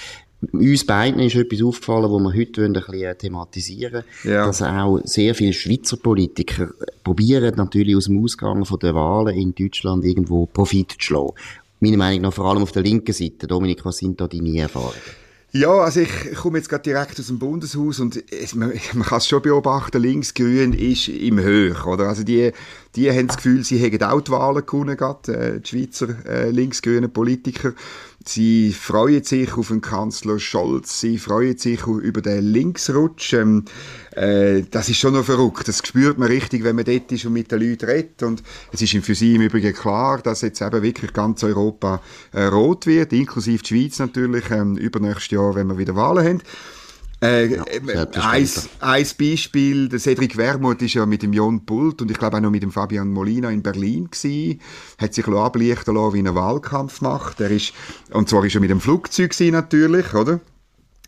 uns 0.54 0.86
beiden 0.86 1.20
ist 1.20 1.36
etwas 1.36 1.62
aufgefallen, 1.62 2.10
wo 2.10 2.20
wir 2.20 2.34
heute 2.34 2.64
ein 2.64 2.74
bisschen 2.74 2.94
äh, 2.94 3.16
thematisieren 3.16 4.04
ja. 4.24 4.46
dass 4.46 4.62
auch 4.62 5.00
sehr 5.04 5.36
viele 5.36 5.54
Schweizer 5.54 5.98
Politiker 5.98 6.70
probieren 7.04 7.56
natürlich 7.56 7.96
aus 7.96 8.06
dem 8.06 8.24
Ausgang 8.24 8.64
der 8.64 8.96
Wahlen 8.96 9.36
in 9.36 9.54
Deutschland 9.54 10.06
irgendwo 10.06 10.46
Profit 10.46 10.92
zu 10.92 10.98
schlagen. 11.00 11.34
Meiner 11.82 11.98
Meinung 11.98 12.22
nach 12.22 12.34
vor 12.34 12.46
allem 12.46 12.64
auf 12.64 12.72
der 12.72 12.84
linken 12.84 13.14
Seite. 13.14 13.48
Dominik, 13.48 13.86
was 13.86 13.98
sind 13.98 14.20
da 14.20 14.28
deine 14.28 14.60
Erfahrungen? 14.60 14.94
Ja, 15.52 15.72
also 15.72 16.02
ich 16.02 16.36
komme 16.36 16.60
jetzt 16.60 16.70
gerade 16.70 16.84
direkt 16.84 17.20
aus 17.20 17.26
dem 17.26 17.40
Bundeshaus 17.40 18.00
und 18.00 18.24
es, 18.32 18.54
man, 18.54 18.72
man 18.94 19.08
kann 19.08 19.18
es 19.18 19.28
schon 19.28 19.42
beobachten, 19.42 20.00
links-grün 20.00 20.74
ist 20.74 21.08
im 21.08 21.40
Höch, 21.40 21.86
oder? 21.88 22.08
Also 22.08 22.24
die, 22.24 22.52
die 22.96 23.10
haben 23.10 23.28
das 23.28 23.38
Gefühl, 23.38 23.64
sie 23.64 23.78
hätten 23.78 24.04
auch 24.04 24.22
die 24.22 24.32
Wahlen 24.32 24.64
gewonnen, 24.64 24.96
gerade, 24.96 25.34
äh, 25.34 25.60
die 25.60 25.68
Schweizer 25.68 26.08
äh, 26.28 26.52
links-grünen 26.52 27.12
Politiker. 27.12 27.74
Sie 28.26 28.74
freuen 28.74 29.24
sich 29.24 29.54
auf 29.54 29.70
den 29.70 29.82
Kanzler 29.82 30.40
Scholz, 30.40 31.00
sie 31.00 31.18
freuen 31.18 31.58
sich 31.58 31.88
über 31.88 32.22
den 32.22 32.44
Linksrutsch. 32.44 33.34
Ähm, 33.34 33.66
äh, 34.12 34.64
das 34.70 34.90
ist 34.90 34.98
schon 34.98 35.14
noch 35.14 35.24
verrückt. 35.24 35.68
Das 35.68 35.78
spürt 35.78 36.18
man 36.18 36.28
richtig, 36.28 36.64
wenn 36.64 36.76
man 36.76 36.84
dort 36.84 37.12
ist 37.12 37.26
und 37.26 37.34
mit 37.34 37.52
den 37.52 37.62
Leuten 37.62 37.86
redet. 37.86 38.22
Und 38.24 38.44
es 38.74 38.82
ist 38.82 38.94
für 39.06 39.16
sie 39.16 39.36
im 39.36 39.42
Übrigen 39.42 39.74
klar, 39.74 40.22
dass 40.22 40.42
jetzt 40.42 40.62
eben 40.62 40.84
wirklich 40.84 41.14
ganz 41.14 41.44
Europa 41.44 42.02
äh, 42.34 42.44
rot 42.44 42.86
wird, 42.88 43.14
inklusive 43.14 43.64
die 43.64 43.68
Schweiz 43.68 44.00
natürlich, 44.00 44.50
ähm, 44.52 44.76
übernächstes 44.76 45.32
Jahr, 45.32 45.39
wenn 45.40 45.68
wir 45.68 45.78
wieder 45.78 45.96
Wahlen 45.96 46.26
haben. 46.26 46.42
Äh, 47.22 47.48
ja, 47.48 47.64
äh, 47.66 48.08
ein, 48.14 48.50
ein 48.80 49.06
Beispiel, 49.20 49.90
der 49.90 50.00
Cedric 50.00 50.38
Wermuth 50.38 50.82
ist 50.82 50.94
ja 50.94 51.06
mit 51.06 51.22
dem 51.22 51.34
Jon 51.34 51.66
Pult 51.66 52.02
und 52.02 52.10
ich 52.10 52.18
glaube 52.18 52.38
auch 52.38 52.42
noch 52.42 52.50
mit 52.50 52.64
dem 52.64 52.72
Fabian 52.72 53.10
Molina 53.10 53.50
in 53.50 53.62
Berlin 53.62 54.10
gewesen, 54.10 54.62
hat 54.98 55.14
sich 55.14 55.28
ablichten 55.28 55.96
lassen, 55.96 56.14
wie 56.14 56.20
er 56.20 56.28
einen 56.28 56.36
Wahlkampf 56.36 57.02
macht. 57.02 57.42
Er 57.42 57.52
ist, 57.52 57.74
und 58.12 58.30
zwar 58.30 58.46
ist 58.46 58.56
er 58.56 58.62
mit 58.62 58.70
dem 58.70 58.80
Flugzeug 58.80 59.32
gewesen, 59.32 59.52
natürlich, 59.52 60.14
oder? 60.14 60.40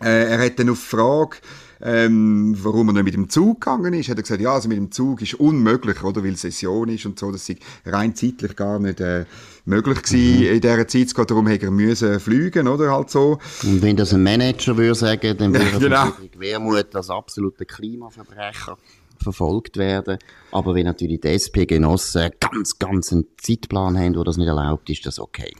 Äh, 0.01 0.31
er 0.31 0.45
hat 0.45 0.59
dann 0.59 0.69
auf 0.69 0.79
Frage, 0.79 1.37
ähm, 1.83 2.55
warum 2.61 2.89
er 2.89 2.93
nicht 2.93 3.03
mit 3.03 3.13
dem 3.13 3.29
Zug 3.29 3.61
gegangen 3.61 3.93
ist, 3.93 4.09
hat 4.09 4.17
er 4.17 4.23
gesagt, 4.23 4.41
ja, 4.41 4.53
also 4.53 4.67
mit 4.67 4.77
dem 4.77 4.91
Zug 4.91 5.21
ist 5.21 5.35
unmöglich, 5.35 6.03
oder, 6.03 6.23
weil 6.23 6.35
Session 6.35 6.89
ist 6.89 7.05
und 7.05 7.19
so, 7.19 7.31
das 7.31 7.47
ist 7.49 7.59
rein 7.85 8.15
zeitlich 8.15 8.55
gar 8.55 8.79
nicht 8.79 8.99
äh, 8.99 9.25
möglich 9.65 10.01
gewesen, 10.01 10.39
mhm. 10.39 10.55
in 10.55 10.61
dieser 10.61 10.87
Zeit 10.87 11.09
zu 11.09 11.15
gehen, 11.15 11.27
darum 11.27 11.47
hätte 11.47 11.65
er 11.65 11.71
müssen 11.71 12.19
fliegen, 12.19 12.67
oder, 12.67 12.91
halt 12.91 13.09
so. 13.09 13.39
Und 13.63 13.81
wenn 13.81 13.95
das 13.95 14.13
ein 14.13 14.23
Manager 14.23 14.77
würde 14.77 14.95
sagen, 14.95 15.37
dann 15.37 15.53
wäre 15.53 15.65
genau. 15.79 16.11
Wermut 16.37 16.95
als 16.95 17.09
absoluter 17.09 17.65
Klimaverbrecher 17.65 18.77
verfolgt 19.21 19.77
werden. 19.77 20.17
Aber 20.51 20.75
wenn 20.75 20.85
natürlich 20.85 21.21
die 21.21 21.29
SP-Genossen 21.29 22.31
ganz, 22.39 22.77
ganz 22.77 23.11
einen 23.11 23.25
Zeitplan 23.37 23.97
haben, 23.97 24.15
wo 24.15 24.23
das 24.23 24.37
nicht 24.37 24.47
erlaubt 24.47 24.89
ist, 24.89 25.05
das 25.05 25.19
okay. 25.19 25.53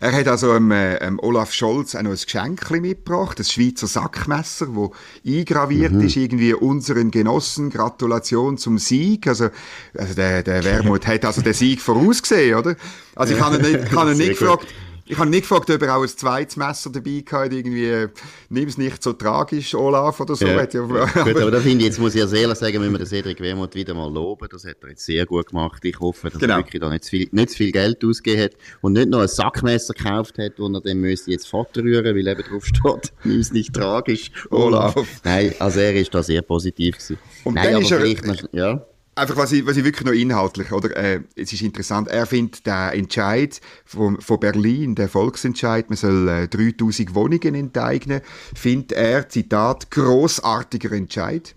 Er 0.00 0.12
hat 0.12 0.28
also 0.28 0.54
ähm, 0.54 0.72
ähm, 0.72 1.18
Olaf 1.20 1.52
Scholz 1.52 1.94
auch 1.94 2.02
noch 2.02 2.10
ein 2.10 2.16
Geschenk 2.16 2.70
mitgebracht, 2.70 3.38
das 3.38 3.52
Schweizer 3.52 3.86
Sackmesser, 3.86 4.74
wo 4.74 4.92
eingraviert 5.26 5.92
mhm. 5.92 6.02
ist, 6.02 6.16
irgendwie 6.16 6.54
unseren 6.54 7.10
Genossen, 7.10 7.70
Gratulation 7.70 8.58
zum 8.58 8.78
Sieg. 8.78 9.26
Also, 9.26 9.48
also 9.96 10.14
der, 10.14 10.42
der 10.42 10.64
Wermut 10.78 11.06
hat 11.06 11.24
also 11.24 11.42
den 11.42 11.52
Sieg 11.54 11.80
vorausgesehen, 11.80 12.56
oder? 12.58 12.76
Also 13.14 13.34
ich 13.34 13.40
habe 13.40 13.56
ihn 13.56 13.62
nicht, 13.62 13.84
ich 13.84 13.92
habe 13.92 14.12
ihn 14.12 14.18
nicht 14.18 14.38
gefragt, 14.38 14.66
ich 15.08 15.18
habe 15.18 15.30
nicht 15.30 15.42
gefragt, 15.42 15.70
ob 15.70 15.82
er 15.82 15.96
auch 15.96 16.02
ein 16.02 16.08
zweites 16.08 16.56
Messer 16.56 16.90
dabei 16.90 17.24
hatte, 17.30 17.56
irgendwie, 17.56 18.06
nimm 18.50 18.68
es 18.68 18.76
nicht 18.76 19.02
so 19.02 19.14
tragisch, 19.14 19.74
Olaf, 19.74 20.20
oder 20.20 20.36
so. 20.36 20.46
Ja. 20.46 20.58
Ja, 20.58 20.64
gut, 20.64 21.36
aber 21.36 21.50
da 21.50 21.60
finde 21.60 21.78
ich, 21.78 21.86
jetzt 21.86 21.98
muss 21.98 22.14
ich 22.14 22.20
ja 22.20 22.38
ehrlich 22.38 22.58
sagen, 22.58 22.80
wenn 22.80 22.92
wir 22.92 22.98
den 22.98 23.06
Cedric 23.06 23.40
Wermuth 23.40 23.74
wieder 23.74 23.94
mal 23.94 24.12
loben, 24.12 24.46
das 24.50 24.64
hat 24.64 24.76
er 24.82 24.90
jetzt 24.90 25.04
sehr 25.04 25.24
gut 25.24 25.46
gemacht. 25.46 25.84
Ich 25.84 25.98
hoffe, 25.98 26.30
dass 26.30 26.38
genau. 26.38 26.54
er 26.54 26.58
wirklich 26.58 26.80
da 26.80 26.90
nicht 26.90 27.04
zu 27.04 27.10
viel, 27.10 27.28
nicht 27.32 27.50
zu 27.50 27.56
viel 27.56 27.72
Geld 27.72 28.04
ausgegeben 28.04 28.42
hat 28.42 28.52
und 28.82 28.92
nicht 28.92 29.08
noch 29.08 29.20
ein 29.20 29.28
Sackmesser 29.28 29.94
gekauft 29.94 30.38
hat, 30.38 30.52
wo 30.58 30.68
er 30.68 30.80
dann 30.80 30.98
müsste 30.98 31.30
jetzt 31.30 31.48
Vater 31.48 31.82
rühren, 31.82 32.14
weil 32.14 32.26
eben 32.26 32.42
drauf 32.42 32.66
steht, 32.66 33.12
nimm 33.24 33.40
es 33.40 33.52
nicht 33.52 33.74
tragisch, 33.74 34.30
Olaf. 34.50 34.94
Nein, 35.24 35.54
also 35.58 35.80
er 35.80 35.94
ist 35.94 36.14
da 36.14 36.22
sehr 36.22 36.42
positiv 36.42 36.96
gewesen. 36.96 37.18
Und 37.44 37.54
Nein, 37.54 37.72
dann 37.72 37.82
ist 37.82 37.90
er, 37.90 38.06
ja 38.52 38.86
einfach 39.18 39.36
was 39.36 39.52
ich, 39.52 39.66
was 39.66 39.76
ich 39.76 39.84
wirklich 39.84 40.06
noch 40.06 40.12
inhaltlich, 40.12 40.72
oder? 40.72 40.96
Äh, 40.96 41.20
es 41.36 41.52
ist 41.52 41.62
interessant, 41.62 42.08
er 42.08 42.26
findet 42.26 42.66
der 42.66 42.94
Entscheid 42.94 43.60
von, 43.84 44.20
von 44.20 44.40
Berlin, 44.40 44.94
der 44.94 45.08
Volksentscheid, 45.08 45.90
man 45.90 45.96
soll 45.96 46.28
äh, 46.28 46.48
3000 46.48 47.14
Wohnungen 47.14 47.54
enteignen, 47.54 48.20
findet 48.54 48.92
er, 48.92 49.28
Zitat, 49.28 49.90
großartiger 49.90 50.92
Entscheid 50.92 51.54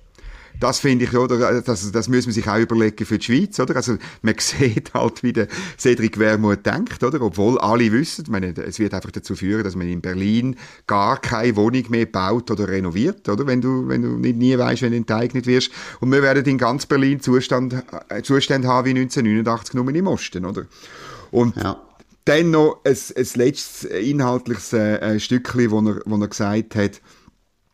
das 0.61 0.79
finde 0.79 1.05
ich, 1.05 1.13
oder, 1.15 1.61
das, 1.61 1.91
das 1.91 2.07
müssen 2.07 2.27
wir 2.27 2.33
sich 2.33 2.47
auch 2.47 2.59
überlegen 2.59 3.03
für 3.05 3.17
die 3.17 3.25
Schweiz, 3.25 3.59
oder? 3.59 3.75
Also, 3.75 3.97
man 4.21 4.35
sieht 4.39 4.93
halt, 4.93 5.23
wie 5.23 5.33
der 5.33 5.47
Cedric 5.77 6.19
Wermuth 6.19 6.65
denkt, 6.65 7.03
oder? 7.03 7.19
Obwohl 7.21 7.57
alle 7.59 7.91
wissen, 7.91 8.25
meine, 8.29 8.53
es 8.55 8.77
wird 8.77 8.93
einfach 8.93 9.09
dazu 9.09 9.35
führen, 9.35 9.63
dass 9.63 9.75
man 9.75 9.87
in 9.87 10.01
Berlin 10.01 10.55
gar 10.85 11.19
keine 11.19 11.55
Wohnung 11.55 11.83
mehr 11.89 12.05
baut 12.05 12.51
oder 12.51 12.67
renoviert, 12.67 13.27
oder? 13.27 13.47
Wenn 13.47 13.59
du, 13.59 13.87
wenn 13.87 14.03
du 14.03 14.09
nicht, 14.17 14.37
nie 14.37 14.55
weißt, 14.55 14.83
wenn 14.83 14.91
du 14.91 14.97
enteignet 14.97 15.47
wirst. 15.47 15.71
Und 15.99 16.11
wir 16.11 16.21
werden 16.21 16.45
in 16.45 16.59
ganz 16.59 16.85
Berlin 16.85 17.19
Zustand, 17.19 17.83
äh, 18.09 18.21
Zustände 18.21 18.67
haben 18.67 18.85
wie 18.85 18.91
1989 18.91 19.73
nur 19.73 19.89
im 19.89 20.07
Osten, 20.07 20.45
oder? 20.45 20.67
Und, 21.31 21.55
ja. 21.55 21.81
Dann 22.25 22.51
noch 22.51 22.81
ein, 22.83 22.95
ein 23.17 23.27
letztes 23.33 23.83
inhaltliches 23.83 24.73
äh, 24.73 25.19
Stückchen, 25.19 25.71
wo 25.71 25.79
er, 25.79 26.01
wo 26.05 26.17
er 26.17 26.27
gesagt 26.27 26.75
hat, 26.75 27.01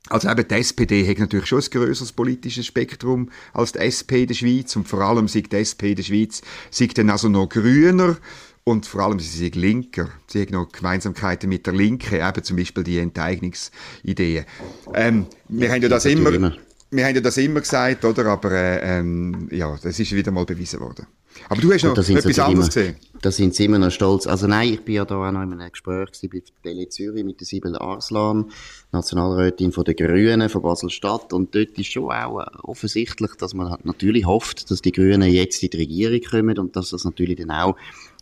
also 0.09 0.29
eben 0.29 0.47
die 0.47 0.55
SPD 0.55 1.07
hat 1.07 1.19
natürlich 1.19 1.47
schon 1.47 1.61
ein 1.61 1.69
grösseres 1.69 2.11
politisches 2.11 2.65
Spektrum 2.65 3.29
als 3.53 3.73
die 3.73 3.79
SP 3.83 4.25
der 4.25 4.35
Schweiz 4.35 4.75
und 4.75 4.87
vor 4.87 5.01
allem 5.01 5.27
sieht 5.27 5.51
die 5.51 5.57
SP 5.61 5.95
der 5.95 6.03
Schweiz 6.03 6.41
sieht 6.71 6.97
dann 6.97 7.09
also 7.09 7.29
noch 7.29 7.49
grüner 7.49 8.17
und 8.67 8.85
vor 8.85 9.01
allem 9.01 9.19
sie 9.19 9.29
sind 9.29 9.55
linker. 9.55 10.09
Sie 10.27 10.41
haben 10.41 10.51
noch 10.51 10.69
Gemeinsamkeiten 10.69 11.47
mit 11.47 11.65
der 11.65 11.73
Linke, 11.73 12.19
eben 12.19 12.43
zum 12.43 12.57
Beispiel 12.57 12.83
die 12.83 12.99
Enteignungsideen. 12.99 14.45
Ähm, 14.93 15.27
wir 15.47 15.71
haben 15.71 15.81
ja 15.81 15.87
das 15.87 16.03
immer, 16.03 16.31
wir 16.91 17.05
haben 17.05 17.15
ja 17.15 17.21
das 17.21 17.37
immer 17.37 17.61
gesagt, 17.61 18.03
oder? 18.03 18.25
Aber 18.25 18.51
äh, 18.51 18.99
ähm, 18.99 19.47
ja, 19.51 19.77
das 19.81 19.99
ist 19.99 20.11
wieder 20.11 20.31
mal 20.31 20.45
bewiesen 20.45 20.81
worden. 20.81 21.07
Aber 21.49 21.61
du 21.61 21.71
hast 21.71 21.83
noch 21.83 21.97
etwas 21.97 22.15
anderes 22.15 22.39
immer, 22.39 22.65
gesehen. 22.65 22.95
Da 23.21 23.31
sind 23.31 23.55
sie 23.55 23.65
immer 23.65 23.79
noch 23.79 23.91
stolz. 23.91 24.27
Also 24.27 24.47
nein, 24.47 24.73
ich 24.73 24.81
bin 24.81 24.95
ja 24.95 25.05
da 25.05 25.15
auch 25.15 25.31
noch 25.31 25.41
in 25.41 25.53
einem 25.53 25.71
Gespräch 25.71 26.09
bei 26.31 26.41
Tele 26.63 26.89
Zürich 26.89 27.23
mit 27.23 27.39
der 27.39 27.47
Sibyl 27.47 27.75
Arslan, 27.75 28.51
Nationalrätin 28.91 29.71
von 29.71 29.83
den 29.83 29.95
Grünen 29.95 30.49
von 30.49 30.61
Basel-Stadt. 30.61 31.33
Und 31.33 31.55
dort 31.55 31.77
ist 31.77 31.87
schon 31.87 32.11
auch 32.11 32.45
offensichtlich, 32.63 33.31
dass 33.39 33.53
man 33.53 33.77
natürlich 33.83 34.25
hofft, 34.25 34.69
dass 34.69 34.81
die 34.81 34.91
Grünen 34.91 35.31
jetzt 35.31 35.63
in 35.63 35.69
die 35.69 35.77
Regierung 35.77 36.21
kommen 36.29 36.59
und 36.59 36.75
dass 36.75 36.91
das 36.91 37.05
natürlich 37.05 37.37
dann 37.37 37.51
auch 37.51 37.75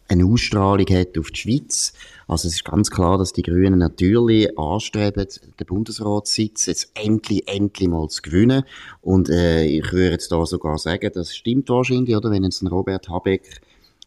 eine 0.07 0.25
Ausstrahlung 0.25 0.85
hat 0.87 1.17
auf 1.17 1.31
die 1.31 1.39
Schweiz. 1.39 1.93
Also 2.27 2.47
es 2.47 2.55
ist 2.55 2.65
ganz 2.65 2.91
klar, 2.91 3.17
dass 3.17 3.33
die 3.33 3.41
Grünen 3.41 3.79
natürlich 3.79 4.57
anstreben, 4.57 5.27
den 5.59 5.65
Bundesratssitz 5.67 6.67
jetzt 6.67 6.91
endlich, 6.93 7.47
endlich 7.47 7.89
mal 7.89 8.07
zu 8.09 8.21
gewinnen. 8.21 8.63
Und 9.01 9.29
äh, 9.29 9.65
ich 9.65 9.91
würde 9.91 10.11
jetzt 10.11 10.31
da 10.31 10.45
sogar 10.45 10.77
sagen, 10.77 11.11
das 11.13 11.35
stimmt 11.35 11.69
wahrscheinlich, 11.69 12.15
oder? 12.15 12.31
Wenn 12.31 12.43
jetzt 12.43 12.61
ein 12.61 12.67
Robert 12.67 13.09
Habeck 13.09 13.61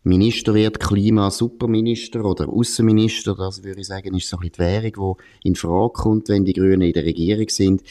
Minister 0.05 0.55
wird, 0.55 0.79
Klima-Superminister 0.81 2.25
oder 2.25 2.49
Außenminister, 2.49 3.35
das 3.35 3.63
würde 3.65 3.81
ich 3.81 3.89
sagen, 3.89 4.15
ist 4.15 4.29
so 4.29 4.37
ein 4.37 4.49
bisschen 4.49 4.53
die 4.55 4.59
Währung, 4.61 5.17
die 5.43 5.49
in 5.49 5.55
Frage 5.55 5.93
kommt, 5.93 6.29
wenn 6.29 6.45
die 6.45 6.53
Grünen 6.53 6.83
in 6.83 6.93
der 6.93 7.05
Regierung 7.05 7.49
sind. 7.49 7.83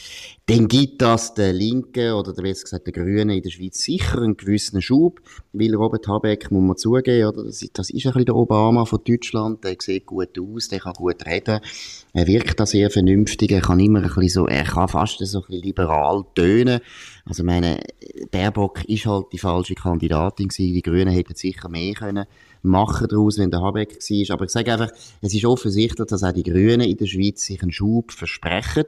Dann 0.46 0.66
gibt 0.66 1.02
das 1.02 1.34
den 1.34 1.54
Linken 1.54 2.12
oder 2.12 2.32
besser 2.32 2.62
gesagt 2.62 2.86
den 2.86 2.94
Grünen 2.94 3.28
in 3.28 3.42
der 3.42 3.50
Schweiz 3.50 3.82
sicher 3.82 4.22
einen 4.22 4.36
gewissen 4.36 4.80
Schub, 4.80 5.20
weil 5.52 5.74
Robert 5.74 6.08
Habeck, 6.08 6.50
muss 6.50 6.62
man 6.62 6.76
zugeben, 6.78 7.28
oder, 7.28 7.44
das, 7.44 7.64
das 7.72 7.90
ist 7.90 8.06
ein 8.06 8.12
bisschen 8.12 8.24
der 8.24 8.36
Obama 8.36 8.86
von 8.86 9.00
Deutschland, 9.06 9.62
der 9.62 9.76
sieht 9.78 10.06
gut 10.06 10.38
aus, 10.38 10.68
der 10.68 10.80
kann 10.80 10.94
gut 10.94 11.26
reden, 11.26 11.60
er 12.14 12.26
wirkt 12.26 12.58
da 12.58 12.64
sehr 12.64 12.90
vernünftig, 12.90 13.52
er 13.52 13.60
kann 13.60 13.78
immer 13.78 13.98
ein 13.98 14.04
bisschen 14.06 14.28
so, 14.28 14.46
er 14.46 14.64
kann 14.64 14.88
fast 14.88 15.18
so 15.18 15.38
ein 15.38 15.44
bisschen 15.46 15.62
liberal 15.62 16.24
tönen. 16.34 16.80
Also 17.26 17.44
meine, 17.44 17.80
Baerbock 18.30 18.84
ist 18.86 19.04
halt 19.04 19.26
die 19.32 19.38
falsche 19.38 19.74
Kandidatin 19.74 20.48
gewesen, 20.48 20.72
die 20.72 20.82
Grünen 20.82 21.12
hätten 21.12 21.34
sicher 21.34 21.68
mehr 21.68 21.92
können 21.98 22.26
machen 22.62 23.08
daraus, 23.08 23.38
wenn 23.38 23.50
der 23.50 23.60
Habeck 23.60 23.98
war. 23.98 24.34
Aber 24.34 24.44
ich 24.44 24.50
sage 24.50 24.72
einfach, 24.72 24.90
es 25.20 25.34
ist 25.34 25.44
offensichtlich, 25.44 26.06
dass 26.06 26.22
auch 26.22 26.32
die 26.32 26.42
Grünen 26.42 26.80
in 26.80 26.96
der 26.96 27.06
Schweiz 27.06 27.44
sich 27.44 27.62
einen 27.62 27.72
Schub 27.72 28.12
versprechen. 28.12 28.84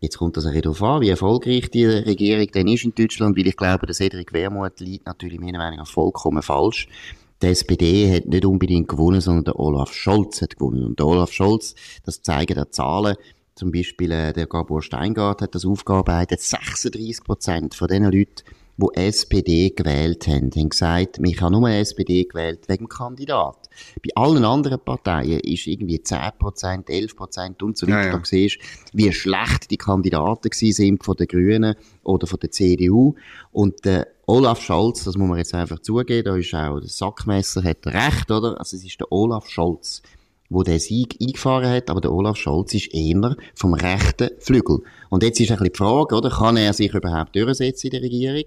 Jetzt 0.00 0.18
kommt 0.18 0.36
das 0.36 0.46
ein 0.46 0.60
darauf 0.60 0.82
an, 0.82 1.00
wie 1.00 1.08
erfolgreich 1.08 1.70
die 1.70 1.86
Regierung 1.86 2.46
denn 2.48 2.68
ist 2.68 2.84
in 2.84 2.94
Deutschland, 2.94 3.36
weil 3.38 3.46
ich 3.46 3.56
glaube, 3.56 3.86
der 3.86 3.94
Cedric 3.94 4.32
Wermuth 4.32 4.80
liegt 4.80 5.06
natürlich 5.06 5.40
meiner 5.40 5.58
Meinung 5.58 5.78
nach 5.78 5.86
vollkommen 5.86 6.42
falsch. 6.42 6.88
Die 7.42 7.46
SPD 7.46 8.14
hat 8.14 8.26
nicht 8.26 8.44
unbedingt 8.44 8.88
gewonnen, 8.88 9.20
sondern 9.20 9.44
der 9.44 9.58
Olaf 9.58 9.92
Scholz 9.92 10.42
hat 10.42 10.56
gewonnen. 10.56 10.84
Und 10.84 10.98
der 10.98 11.06
Olaf 11.06 11.32
Scholz, 11.32 11.74
das 12.04 12.22
zeigen 12.22 12.54
die 12.54 12.70
Zahlen, 12.70 13.16
zum 13.54 13.70
Beispiel 13.70 14.10
äh, 14.10 14.32
der 14.32 14.46
Gabor 14.46 14.82
Steingart 14.82 15.40
hat 15.40 15.54
das 15.54 15.64
aufgearbeitet, 15.64 16.40
36 16.40 17.24
Prozent 17.24 17.74
von 17.74 17.88
den 17.88 18.04
Leuten, 18.04 18.42
die 18.76 18.96
SPD 18.96 19.70
gewählt 19.70 20.26
haben, 20.26 20.50
haben 20.54 20.68
gesagt, 20.68 21.18
ich 21.22 21.40
habe 21.40 21.52
nur 21.52 21.68
SPD 21.70 22.24
gewählt 22.24 22.68
wegen 22.68 22.84
dem 22.84 22.88
Kandidat. 22.88 23.68
Bei 24.02 24.10
allen 24.20 24.44
anderen 24.44 24.80
Parteien 24.80 25.40
ist 25.40 25.66
irgendwie 25.66 25.98
10%, 25.98 26.86
11% 26.86 27.62
und 27.62 27.78
so 27.78 27.86
weiter. 27.86 28.00
Ja, 28.00 28.06
ja. 28.06 28.18
Da 28.18 28.24
siehst 28.24 28.58
wie 28.92 29.12
schlecht 29.12 29.70
die 29.70 29.76
Kandidaten 29.76 30.50
sind 30.52 31.04
von 31.04 31.16
den 31.16 31.28
Grünen 31.28 31.76
oder 32.02 32.26
von 32.26 32.40
der 32.40 32.50
CDU. 32.50 33.14
Und 33.52 33.84
der 33.84 34.08
Olaf 34.26 34.60
Scholz, 34.60 35.04
das 35.04 35.16
muss 35.16 35.28
man 35.28 35.38
jetzt 35.38 35.54
einfach 35.54 35.78
zugeben, 35.78 36.24
da 36.24 36.36
ist 36.36 36.54
auch 36.54 36.80
der 36.80 36.88
Sackmesser, 36.88 37.62
hat 37.62 37.86
recht, 37.86 38.30
oder? 38.30 38.58
Also 38.58 38.76
es 38.76 38.84
ist 38.84 38.98
der 38.98 39.12
Olaf 39.12 39.48
Scholz 39.48 40.02
wo 40.50 40.62
der 40.62 40.78
Sieg 40.78 41.16
eingefahren 41.20 41.70
hat, 41.70 41.90
aber 41.90 42.00
der 42.00 42.12
Olaf 42.12 42.36
Scholz 42.36 42.74
ist 42.74 42.94
eher 42.94 43.36
vom 43.54 43.74
rechten 43.74 44.30
Flügel. 44.38 44.80
Und 45.08 45.22
jetzt 45.22 45.40
ist 45.40 45.50
ein 45.50 45.56
bisschen 45.56 45.72
die 45.72 45.78
Frage, 45.78 46.14
oder? 46.14 46.30
Kann 46.30 46.56
er 46.56 46.72
sich 46.72 46.92
überhaupt 46.92 47.34
durchsetzen 47.34 47.86
in 47.86 47.90
der 47.90 48.02
Regierung? 48.02 48.44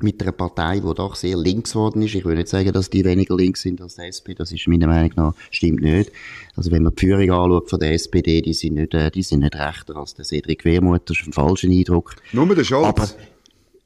Mit 0.00 0.22
einer 0.22 0.32
Partei, 0.32 0.80
die 0.80 0.94
doch 0.94 1.16
sehr 1.16 1.36
links 1.36 1.72
geworden 1.72 2.02
ist. 2.02 2.14
Ich 2.14 2.24
will 2.24 2.36
nicht 2.36 2.48
sagen, 2.48 2.72
dass 2.72 2.88
die 2.88 3.04
weniger 3.04 3.36
links 3.36 3.62
sind 3.62 3.80
als 3.80 3.96
die 3.96 4.02
SP. 4.06 4.34
Das 4.34 4.52
ist 4.52 4.66
meiner 4.68 4.86
Meinung 4.86 5.10
nach, 5.16 5.34
stimmt 5.50 5.82
nicht. 5.82 6.12
Also 6.56 6.70
wenn 6.70 6.84
man 6.84 6.94
die 6.94 7.06
Führung 7.06 7.30
anschaut 7.30 7.70
von 7.70 7.80
der 7.80 7.92
SPD, 7.92 8.40
die 8.40 8.54
sind 8.54 8.74
nicht, 8.74 8.94
äh, 8.94 9.10
die 9.10 9.22
sind 9.22 9.40
nicht 9.40 9.56
rechter 9.56 9.96
als 9.96 10.14
der 10.14 10.24
Cedric 10.24 10.64
Wermuth. 10.64 11.02
Das 11.06 11.18
ist 11.18 11.26
ein 11.26 11.32
falscher 11.32 11.68
Eindruck. 11.68 12.16
Nur 12.32 12.54
der 12.54 12.64
Scholz. 12.64 12.86
Aber 12.86 13.08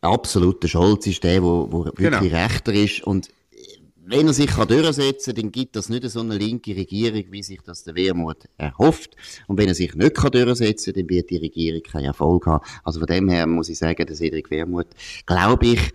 absolut, 0.03 0.63
der 0.63 0.69
Scholz 0.69 1.07
ist 1.07 1.25
der, 1.25 1.41
der, 1.41 1.41
der 1.41 1.73
wirklich 1.73 2.11
genau. 2.11 2.19
rechter 2.21 2.75
ist. 2.75 3.03
Und 3.05 3.31
wenn 4.13 4.27
er 4.27 4.35
sich 4.35 4.49
kann 4.49 4.69
durchsetzen 4.69 5.35
kann, 5.35 5.43
dann 5.43 5.53
gibt 5.53 5.75
das 5.75 5.89
nicht 5.89 6.09
so 6.11 6.21
eine 6.21 6.37
linke 6.37 6.77
Regierung, 6.77 7.25
wie 7.31 7.43
sich 7.43 7.61
das 7.63 7.83
der 7.85 7.95
Wehrmut 7.95 8.49
erhofft. 8.59 9.17
Und 9.47 9.59
wenn 9.59 9.69
er 9.69 9.75
sich 9.75 9.95
nicht 9.95 10.15
kann 10.15 10.33
durchsetzen 10.33 10.93
kann, 10.93 11.03
dann 11.03 11.11
wird 11.11 11.31
die 11.31 11.39
Regierung 11.39 11.83
keinen 11.83 12.05
Erfolg 12.05 12.47
haben. 12.47 12.65
Also 12.85 13.01
von 13.01 13.07
dem 13.07 13.29
her 13.31 13.47
muss 13.47 13.71
ich 13.71 13.79
sagen, 13.79 14.07
der 14.07 14.15
Cedric 14.15 14.51
Wehrmut, 14.51 14.89
glaube 15.25 15.67
ich, 15.67 15.93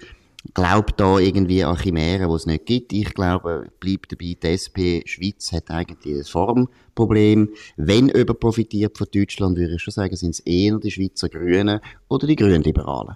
glaubt 0.55 1.00
da 1.00 1.19
irgendwie 1.19 1.63
an 1.63 1.77
Chimären, 1.77 2.27
die 2.27 2.36
es 2.36 2.45
nicht 2.47 2.65
gibt. 2.65 2.93
Ich 2.93 3.13
glaube, 3.13 3.67
bleibt 3.79 4.12
dabei, 4.12 4.36
die 4.41 4.47
SP 4.50 5.03
Schweiz 5.05 5.51
hat 5.51 5.69
eigentlich 5.69 6.15
ein 6.15 6.24
Formproblem. 6.24 7.50
Wenn 7.75 8.09
jemand 8.09 8.39
profitiert 8.39 8.97
von 8.97 9.07
Deutschland, 9.13 9.57
würde 9.57 9.75
ich 9.75 9.81
schon 9.81 9.91
sagen, 9.91 10.15
sind 10.15 10.31
es 10.31 10.39
eher 10.39 10.79
die 10.79 10.89
Schweizer 10.91 11.29
Grünen 11.29 11.81
oder 12.07 12.25
die 12.25 12.36
Grünliberalen. 12.36 13.15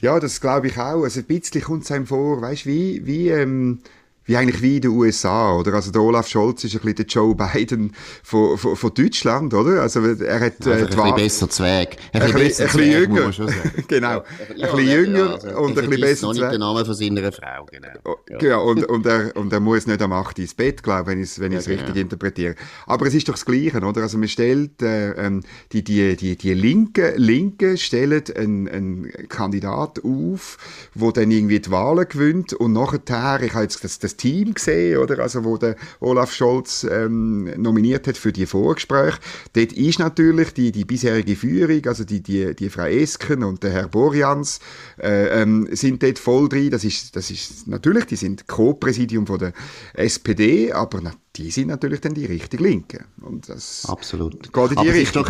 Ja, 0.00 0.20
das 0.20 0.40
glaube 0.40 0.68
ich 0.68 0.76
auch. 0.76 1.02
Also 1.02 1.20
ein 1.20 1.26
bisschen 1.26 1.62
kommt 1.62 1.84
es 1.84 1.90
einem 1.90 2.06
vor, 2.06 2.40
weißt 2.42 2.66
wie, 2.66 3.06
wie, 3.06 3.28
ähm, 3.28 3.80
wie 4.26 4.36
eigentlich 4.36 4.62
wie 4.62 4.76
in 4.76 4.82
den 4.82 4.90
USA, 4.92 5.54
oder? 5.54 5.74
Also 5.74 5.90
der 5.90 6.02
Olaf 6.02 6.28
Scholz 6.28 6.64
ist 6.64 6.74
ein 6.74 6.80
bisschen 6.80 6.96
der 6.96 7.06
Joe 7.06 7.34
Biden 7.34 7.92
von, 8.22 8.56
von, 8.56 8.76
von 8.76 8.94
Deutschland, 8.94 9.52
oder? 9.52 9.82
Also 9.82 10.00
er 10.00 10.40
hat... 10.40 10.66
Äh, 10.66 10.72
ein 10.72 10.86
bisschen 10.86 11.14
besser 11.14 11.50
Zweig. 11.50 11.96
Ein, 12.12 12.22
ein 12.22 12.32
bisschen, 12.32 12.66
bisschen 12.66 12.90
jünger. 12.90 13.30
genau. 13.88 14.24
Ja, 14.56 14.70
ein 14.70 14.76
bisschen 14.76 14.90
jünger 14.90 15.30
also, 15.32 15.48
und 15.58 15.78
ein 15.78 15.90
bisschen 15.90 16.00
besser 16.00 16.26
noch 16.26 16.34
nicht 16.34 16.52
den 16.52 16.60
Namen 16.60 16.86
von 16.86 16.94
seiner 16.94 17.32
Frau, 17.32 17.66
genau. 17.70 18.16
Ja. 18.40 18.56
Und, 18.58 18.84
und, 18.86 19.06
er, 19.06 19.36
und 19.36 19.52
er 19.52 19.60
muss 19.60 19.86
nicht 19.86 20.00
am 20.00 20.12
8 20.12 20.38
ins 20.38 20.54
Bett, 20.54 20.82
glaube 20.82 21.06
wenn 21.06 21.18
ich 21.18 21.30
es 21.30 21.40
wenn 21.40 21.52
ja, 21.52 21.60
genau. 21.60 21.76
richtig 21.76 21.96
interpretiere. 21.96 22.54
Aber 22.86 23.06
es 23.06 23.14
ist 23.14 23.28
doch 23.28 23.34
das 23.34 23.44
Gleiche, 23.44 23.78
oder? 23.78 24.02
Also 24.02 24.18
man 24.18 24.28
stellt, 24.28 24.80
äh, 24.82 25.10
ähm, 25.12 25.42
die, 25.72 25.84
die, 25.84 26.16
die, 26.16 26.36
die 26.36 26.54
Linke, 26.54 27.14
Linke 27.16 27.76
stellen 27.76 28.22
einen, 28.36 28.68
einen 28.68 29.28
Kandidat 29.28 30.00
auf, 30.02 30.56
der 30.94 31.12
dann 31.12 31.30
irgendwie 31.30 31.60
die 31.60 31.70
Wahlen 31.70 32.08
gewinnt 32.08 32.54
und 32.54 32.72
nachher, 32.72 33.42
ich 33.42 33.52
habe 33.52 33.64
jetzt 33.64 33.84
das, 33.84 33.98
das 33.98 34.13
Team 34.16 34.54
gesehen, 34.54 34.98
oder? 34.98 35.18
Also, 35.20 35.44
wo 35.44 35.56
der 35.56 35.76
Olaf 36.00 36.32
Scholz 36.32 36.86
ähm, 36.90 37.50
nominiert 37.56 38.06
hat 38.06 38.16
für 38.16 38.32
die 38.32 38.46
Vorgespräche. 38.46 39.18
Dort 39.52 39.72
ist 39.72 39.98
natürlich 39.98 40.52
die, 40.52 40.72
die 40.72 40.84
bisherige 40.84 41.36
Führung, 41.36 41.86
also 41.86 42.04
die, 42.04 42.22
die, 42.22 42.54
die 42.54 42.70
Frau 42.70 42.86
Esken 42.86 43.42
und 43.42 43.62
der 43.62 43.70
Herr 43.72 43.88
Borjans, 43.88 44.60
äh, 45.00 45.42
ähm, 45.42 45.68
sind 45.72 46.02
dort 46.02 46.18
voll 46.18 46.48
drin. 46.48 46.70
Das 46.70 46.84
ist, 46.84 47.16
das 47.16 47.30
ist 47.30 47.66
natürlich, 47.66 48.06
die 48.06 48.16
sind 48.16 48.46
Co-Präsidium 48.46 49.24
der 49.24 49.52
SPD, 49.94 50.72
aber 50.72 51.00
die 51.36 51.50
sind 51.50 51.68
natürlich 51.68 52.00
dann 52.00 52.14
die 52.14 52.26
richtig 52.26 52.60
Linken. 52.60 53.04
Und 53.20 53.48
das 53.48 53.86
Absolut. 53.88 54.52
geht 54.52 54.70
in 54.70 54.82
die 54.82 54.90
Richtung. 54.90 55.26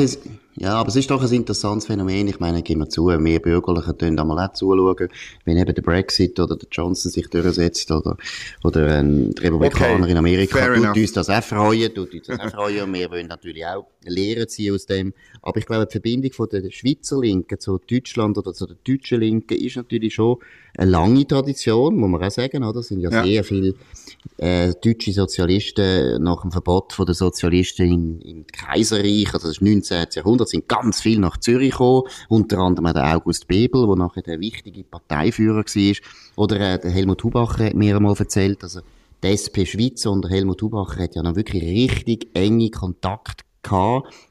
Ja, 0.56 0.74
aber 0.74 0.88
es 0.88 0.96
ist 0.96 1.10
doch 1.10 1.22
ein 1.22 1.32
interessantes 1.32 1.86
Phänomen. 1.86 2.28
Ich 2.28 2.38
meine, 2.38 2.62
gehen 2.62 2.78
wir 2.78 2.88
zu, 2.88 3.06
mehr 3.18 3.40
Bürgerliche 3.40 3.96
tun 3.96 4.16
da 4.16 4.24
mal 4.24 4.46
auch 4.46 4.52
zuschauen, 4.52 5.08
wenn 5.44 5.56
eben 5.56 5.74
der 5.74 5.82
Brexit 5.82 6.38
oder 6.38 6.56
der 6.56 6.68
Johnson 6.70 7.10
sich 7.10 7.28
durchsetzt 7.28 7.90
oder, 7.90 8.16
oder 8.62 8.98
ein 8.98 9.34
Republikaner 9.40 10.02
okay. 10.02 10.12
in 10.12 10.16
Amerika. 10.16 10.58
Fair 10.58 10.74
tut 10.74 10.84
enough. 10.84 10.96
uns 10.96 11.12
das 11.12 11.28
auch 11.28 11.42
freuen, 11.42 11.92
tut 11.92 12.14
uns 12.14 12.26
das 12.26 12.38
auch 12.38 12.50
freuen. 12.50 12.84
Und 12.84 12.94
wir 12.94 13.10
wollen 13.10 13.26
natürlich 13.26 13.66
auch 13.66 13.86
Lehren 14.04 14.46
ziehen 14.46 14.74
aus 14.74 14.86
dem. 14.86 15.12
Aber 15.42 15.58
ich 15.58 15.66
glaube, 15.66 15.86
die 15.86 15.92
Verbindung 15.92 16.32
von 16.32 16.48
der 16.48 16.70
Schweizer 16.70 17.20
Linken 17.20 17.58
zu 17.58 17.78
Deutschland 17.78 18.38
oder 18.38 18.52
zu 18.52 18.66
der 18.66 18.76
deutschen 18.86 19.20
Linken 19.20 19.58
ist 19.58 19.76
natürlich 19.76 20.14
schon 20.14 20.36
eine 20.76 20.90
lange 20.90 21.26
Tradition, 21.26 21.96
muss 21.96 22.10
man 22.10 22.22
auch 22.22 22.30
sagen, 22.30 22.62
oder? 22.62 22.80
Es 22.80 22.88
sind 22.88 23.00
ja, 23.00 23.10
ja. 23.10 23.24
sehr 23.24 23.44
viele, 23.44 23.74
äh, 24.38 24.72
deutsche 24.82 25.12
Sozialisten 25.12 25.93
nach 26.18 26.42
dem 26.42 26.50
Verbot 26.50 26.92
von 26.92 27.06
der 27.06 27.14
Sozialisten 27.14 27.86
im, 27.90 28.20
im 28.20 28.46
Kaiserreich, 28.46 29.32
also 29.32 29.48
das 29.48 29.60
19. 29.60 30.06
Jahrhundert, 30.14 30.48
sind 30.48 30.68
ganz 30.68 31.00
viel 31.00 31.18
nach 31.18 31.38
Zürich 31.38 31.72
gekommen, 31.72 32.02
unter 32.28 32.58
anderem 32.58 32.92
der 32.92 33.16
August 33.16 33.48
Bebel, 33.48 33.86
der 33.86 33.96
nachher 33.96 34.22
der 34.22 34.40
wichtige 34.40 34.84
Parteiführer 34.84 35.64
war, 35.64 35.96
oder 36.36 36.60
äh, 36.60 36.78
der 36.78 36.90
Helmut 36.90 37.22
Hubacher 37.24 37.66
hat 37.66 37.74
mir 37.74 37.96
einmal 37.96 38.14
erzählt, 38.18 38.62
also 38.62 38.80
die 39.22 39.28
SP 39.32 39.64
Schweiz 39.64 40.04
unter 40.06 40.28
Helmut 40.28 40.60
Hubacher 40.62 41.02
hat 41.02 41.14
ja 41.14 41.22
noch 41.22 41.36
wirklich 41.36 41.62
richtig 41.62 42.28
enge 42.34 42.70
Kontakt 42.70 43.44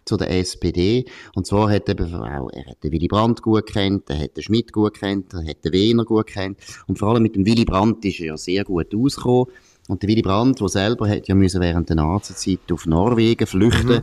zu 0.05 0.17
der 0.17 0.29
SPD. 0.29 1.05
Und 1.36 1.48
zwar 1.48 1.72
hat 1.72 1.89
er 1.89 1.96
auch, 2.00 2.50
er 2.51 2.65
hat 2.65 2.84
den 2.84 2.91
Willy 2.91 3.08
Brandt 3.08 3.41
gut 3.41 3.65
kennt, 3.65 4.10
er 4.10 4.20
hat 4.20 4.38
den 4.38 4.43
Schmidt 4.43 4.72
gut 4.72 5.00
kennt, 5.00 5.34
er 5.34 5.46
hat 5.46 5.65
den 5.65 5.74
Wehner 5.74 6.05
gut 6.05 6.27
kennt. 6.27 6.60
Und 6.88 7.00
vor 7.00 7.10
allem 7.10 7.24
mit 7.24 7.36
dem 7.36 7.46
Willy 7.46 7.65
Brandt 7.65 8.05
ist 8.05 8.20
er 8.20 8.27
ja 8.27 8.38
sehr 8.38 8.64
gut 8.64 8.94
ausgekommen. 8.94 9.48
Und 9.87 10.01
der 10.01 10.09
Willy 10.09 10.22
Brandt, 10.22 10.61
der 10.61 10.69
selber 10.69 11.09
hat 11.09 11.27
ja 11.27 11.35
müssen 11.35 11.61
während 11.61 11.89
der 11.89 11.98
Nazi-Zeit 11.98 12.72
auf 12.72 12.85
Norwegen 12.85 13.46
flüchten, 13.46 13.96
mhm. 13.96 14.01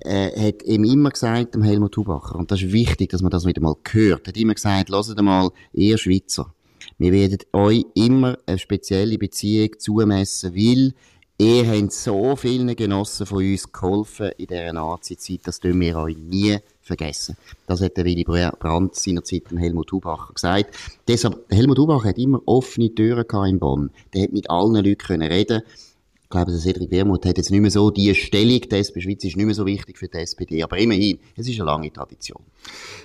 äh, 0.00 0.48
hat 0.48 0.62
ihm 0.64 0.84
immer 0.84 1.10
gesagt, 1.10 1.54
dem 1.54 1.62
Helmut 1.62 1.96
Hubacher, 1.96 2.36
und 2.36 2.50
das 2.50 2.62
ist 2.62 2.72
wichtig, 2.72 3.10
dass 3.10 3.22
man 3.22 3.30
das 3.30 3.46
wieder 3.46 3.62
mal 3.62 3.76
hört, 3.90 4.26
hat 4.26 4.36
immer 4.36 4.54
gesagt, 4.54 4.88
lasst 4.88 5.20
mal, 5.20 5.50
ihr 5.72 5.96
Schweizer, 5.96 6.52
wir 6.98 7.12
werden 7.12 7.38
euch 7.52 7.84
immer 7.94 8.38
eine 8.46 8.58
spezielle 8.58 9.18
Beziehung 9.18 9.70
zumessen, 9.78 10.54
weil 10.54 10.94
Ihr 11.38 11.66
habt 11.66 11.92
so 11.92 12.36
vielen 12.36 12.74
Genossen 12.76 13.26
von 13.26 13.38
uns 13.38 13.72
geholfen 13.72 14.30
in 14.36 14.46
dieser 14.46 14.72
Nazi-Zeit, 14.72 15.40
das 15.44 15.60
dürfen 15.60 15.80
wir 15.80 15.96
euch 15.96 16.16
nie 16.16 16.58
vergessen. 16.80 17.36
Das 17.66 17.80
hat 17.80 17.96
der 17.96 18.04
Willy 18.04 18.24
Brandt 18.24 18.94
seinerzeit 18.94 19.50
dem 19.50 19.58
Helmut 19.58 19.90
Hubacher 19.92 20.34
gesagt. 20.34 20.76
Deshalb, 21.08 21.44
Helmut 21.50 21.78
Hubacher 21.78 22.10
hat 22.10 22.18
immer 22.18 22.40
offene 22.46 22.94
Türen 22.94 23.24
in 23.46 23.58
Bonn. 23.58 23.90
Der 24.14 24.24
hat 24.24 24.32
mit 24.32 24.50
allen 24.50 24.74
Leuten 24.74 24.98
können 24.98 25.30
reden 25.30 25.62
ich 26.32 26.34
glaube, 26.34 26.58
Cedric 26.58 26.90
Wermuth 26.90 27.26
hat 27.26 27.36
jetzt 27.36 27.50
nicht 27.50 27.60
mehr 27.60 27.70
so 27.70 27.90
die 27.90 28.14
Stellung, 28.14 28.62
die 28.62 28.76
SP 28.80 29.04
Schweiz 29.04 29.22
ist 29.22 29.36
nicht 29.36 29.44
mehr 29.44 29.54
so 29.54 29.66
wichtig 29.66 29.98
für 29.98 30.08
die 30.08 30.16
SPD, 30.16 30.62
aber 30.62 30.78
immerhin, 30.78 31.18
es 31.36 31.46
ist 31.46 31.60
eine 31.60 31.66
lange 31.66 31.92
Tradition. 31.92 32.42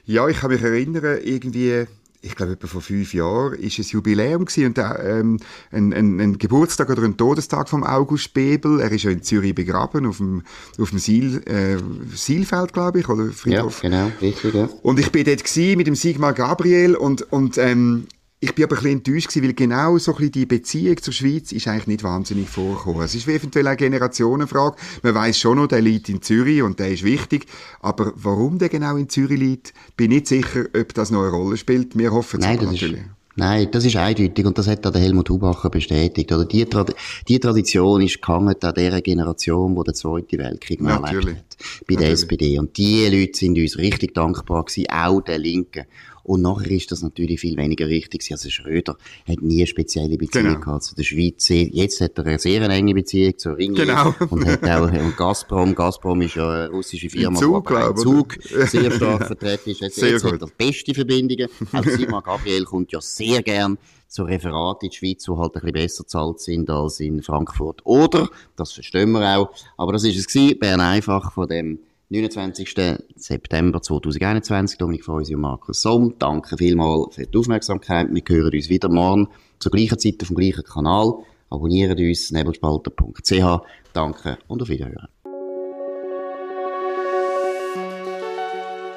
Ja, 0.06 0.30
ich 0.30 0.38
kann 0.38 0.50
mich 0.50 0.62
erinnern, 0.62 1.20
irgendwie 1.22 1.88
ich 2.22 2.36
glaube, 2.36 2.54
etwa 2.54 2.68
vor 2.68 2.82
fünf 2.82 3.14
Jahren 3.14 3.54
ist 3.54 3.80
es 3.80 3.92
Jubiläum 3.92 4.46
gewesen 4.46 4.68
und 4.68 4.78
ähm, 4.78 5.40
ein, 5.72 5.94
ein, 5.94 6.20
ein, 6.20 6.38
Geburtstag 6.38 6.90
oder 6.90 7.04
ein 7.04 7.16
Todestag 7.16 7.70
vom 7.70 7.84
August 7.84 8.34
Bebel. 8.34 8.80
Er 8.80 8.92
ist 8.92 9.04
ja 9.04 9.12
in 9.12 9.22
Zürich 9.22 9.54
begraben, 9.54 10.06
auf 10.06 10.18
dem, 10.18 10.44
auf 10.80 10.90
dem 10.90 11.00
Siel, 11.00 11.42
äh, 11.46 11.78
Sielfeld, 12.16 12.74
glaube 12.74 13.00
ich, 13.00 13.10
oder 13.10 13.30
Friedhof. 13.32 13.84
Ja, 13.84 13.90
genau, 13.90 14.12
richtig, 14.22 14.54
ja. 14.54 14.70
Und 14.82 15.00
ich 15.00 15.12
bin 15.12 15.26
dort 15.26 15.44
gewesen 15.44 15.78
mit 15.78 15.88
dem 15.88 15.96
Sigmar 15.96 16.34
Gabriel 16.34 16.96
und, 16.96 17.32
und 17.32 17.58
ähm, 17.58 18.08
ich 18.40 18.54
bin 18.54 18.66
aber 18.66 18.76
ein 18.76 18.84
bisschen 18.84 18.98
enttäuscht 18.98 19.30
gewesen, 19.30 19.44
weil 19.46 19.54
genau 19.54 19.98
so 19.98 20.12
ein 20.12 20.18
bisschen 20.18 20.32
die 20.34 20.46
Beziehung 20.46 20.98
zur 21.02 21.14
Schweiz 21.14 21.52
ist 21.52 21.68
eigentlich 21.68 21.88
nicht 21.88 22.04
wahnsinnig 22.04 22.48
vorgekommen. 22.48 23.02
Es 23.02 23.16
ist 23.16 23.28
eventuell 23.28 23.66
eine 23.66 23.78
Generationenfrage. 23.78 24.76
Man 25.02 25.16
weiß 25.16 25.40
schon 25.40 25.58
noch, 25.58 25.68
der 25.68 25.82
liegt 25.82 26.08
in 26.10 26.22
Zürich 26.22 26.62
und 26.62 26.80
der 26.80 26.90
ist 26.92 27.04
wichtig. 27.04 27.48
Aber 27.80 28.14
warum 28.16 28.60
der 28.60 28.70
genau 28.70 28.96
in 28.96 29.10
Zürich 29.10 29.40
liegt, 29.40 29.74
bin 29.96 30.12
ich 30.12 30.18
nicht 30.18 30.28
sicher, 30.28 30.66
ob 30.80 30.94
das 30.94 31.10
noch 31.10 31.22
eine 31.22 31.32
Rolle 31.32 31.58
spielt. 31.58 31.98
Wir 31.98 32.12
hoffen 32.12 32.40
es 32.40 32.46
Nein, 32.46 32.60
aber 32.60 32.72
natürlich. 32.72 33.02
Nein, 33.40 33.70
das 33.72 33.86
ist 33.86 33.96
eindeutig 33.96 34.46
und 34.46 34.58
das 34.58 34.68
hat 34.68 34.86
auch 34.86 34.92
der 34.92 35.02
Helmut 35.02 35.30
Hubacher 35.30 35.70
bestätigt. 35.70 36.32
Oder 36.32 36.46
die, 36.46 36.66
Tra 36.66 36.86
die 37.28 37.40
Tradition 37.40 38.02
ist 38.02 38.20
gehangen 38.20 38.56
an 38.60 38.74
dieser 38.76 39.02
Generation, 39.02 39.76
die 39.76 39.84
der 39.84 39.94
Zweite 39.94 40.38
Weltkrieg 40.40 40.82
noch 40.82 41.04
erlebt 41.04 41.38
hat, 41.38 41.58
bei 41.88 41.96
der 41.96 42.10
SPD. 42.10 42.58
Und 42.58 42.78
die 42.78 43.06
Leute 43.06 43.38
sind 43.38 43.58
uns 43.58 43.78
richtig 43.78 44.16
dankbar 44.16 44.66
gewesen, 44.66 44.90
auch 44.90 45.22
der 45.22 45.38
Linken. 45.38 45.86
Und 46.28 46.42
nachher 46.42 46.72
ist 46.72 46.92
das 46.92 47.02
natürlich 47.02 47.40
viel 47.40 47.56
weniger 47.56 47.88
wichtig. 47.88 48.22
Also 48.32 48.50
Schröder 48.50 48.98
hat 49.26 49.42
nie 49.42 49.60
eine 49.60 49.68
spezielle 49.68 50.18
Beziehung 50.18 50.46
genau. 50.48 50.60
gehabt 50.60 50.84
zu 50.84 50.94
der 50.94 51.04
Schweiz. 51.04 51.48
Jetzt 51.48 52.02
hat 52.02 52.18
er 52.18 52.26
eine 52.26 52.38
sehr 52.38 52.62
enge 52.70 52.94
Beziehung 52.94 53.38
zur 53.38 53.56
Ringier. 53.58 53.86
Genau. 53.86 54.14
Und 54.30 54.46
hat 54.46 54.62
auch 54.66 54.92
und 54.92 55.16
Gazprom. 55.16 55.74
Gazprom 55.74 56.22
ist 56.22 56.36
ja 56.36 56.50
eine 56.50 56.70
russische 56.70 57.10
Firma, 57.10 57.40
Zug, 57.40 57.68
glaube 57.68 57.96
Zug 58.02 58.36
sehr 58.44 58.92
stark 58.92 59.26
vertreten 59.26 59.70
ist. 59.70 59.80
Jetzt, 59.80 59.96
sehr 59.96 60.12
jetzt 60.12 60.26
hat 60.26 60.42
er 60.42 60.50
beste 60.58 60.94
Verbindungen. 60.94 61.48
Auch 61.72 61.86
Simon 61.86 62.22
Gabriel 62.22 62.66
kommt 62.66 62.92
ja 62.92 63.00
sehr 63.00 63.42
gern 63.42 63.78
zu 64.10 64.24
Referat 64.24 64.84
in 64.84 64.90
die 64.90 64.98
Schweiz, 64.98 65.24
die 65.24 65.32
halt 65.32 65.56
ein 65.56 65.62
bisschen 65.62 65.72
besser 65.72 66.08
zahlt 66.08 66.42
sind 66.42 66.70
als 66.70 67.00
in 67.00 67.22
Frankfurt. 67.22 67.86
Oder, 67.86 68.30
das 68.58 68.74
verstehen 68.74 69.12
wir 69.12 69.38
auch, 69.38 69.52
aber 69.78 69.94
das 69.94 70.04
ist 70.04 70.18
es 70.18 70.28
gewesen, 70.28 70.60
Bern 70.60 70.82
einfach 70.82 71.32
von 71.32 71.48
dem 71.48 71.80
29. 72.10 72.74
September 73.18 73.82
2021. 73.82 74.78
Dominik 74.78 75.04
Freusi 75.04 75.36
und 75.36 75.42
Markus 75.42 75.82
Somm. 75.82 76.16
Danke 76.18 76.56
vielmals 76.58 77.16
für 77.16 77.28
die 77.28 77.38
Aufmerksamkeit. 77.38 78.08
Wir 78.10 78.24
hören 78.30 78.54
uns 78.54 78.70
wieder 78.70 78.88
morgen 78.88 79.28
zur 79.60 79.74
gleichen 79.74 80.00
Zeit 80.00 80.22
auf 80.22 80.30
dem 80.30 80.38
gleichen 80.38 80.64
Kanal. 80.64 81.16
Abonniert 81.50 82.00
uns 82.00 82.32
nebelspalter.ch. 82.32 83.62
Danke 83.92 84.38
und 84.48 84.62
auf 84.62 84.70
Wiederhören. 84.70 85.10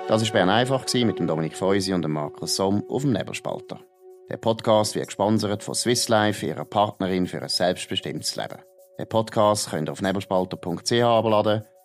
Das 0.06 0.22
war 0.24 0.32
Bern 0.32 0.48
einfach 0.48 0.86
mit 0.94 1.18
dem 1.18 1.26
Dominik 1.26 1.56
Feusi 1.56 1.92
und 1.92 2.02
dem 2.02 2.12
Markus 2.12 2.54
Somm 2.54 2.84
auf 2.88 3.02
dem 3.02 3.12
Nebelspalter. 3.12 3.80
Der 4.28 4.36
Podcast 4.36 4.94
wird 4.94 5.06
gesponsert 5.06 5.64
von 5.64 5.74
Swiss 5.74 6.08
Life, 6.08 6.46
ihrer 6.46 6.64
Partnerin 6.64 7.26
für 7.26 7.42
ein 7.42 7.48
selbstbestimmtes 7.48 8.36
Leben. 8.36 8.58
Den 9.00 9.08
Podcast 9.08 9.70
könnt 9.70 9.88
ihr 9.88 9.92
auf 9.92 10.00
nebelspalter.ch 10.00 10.92
abladen 11.02 11.64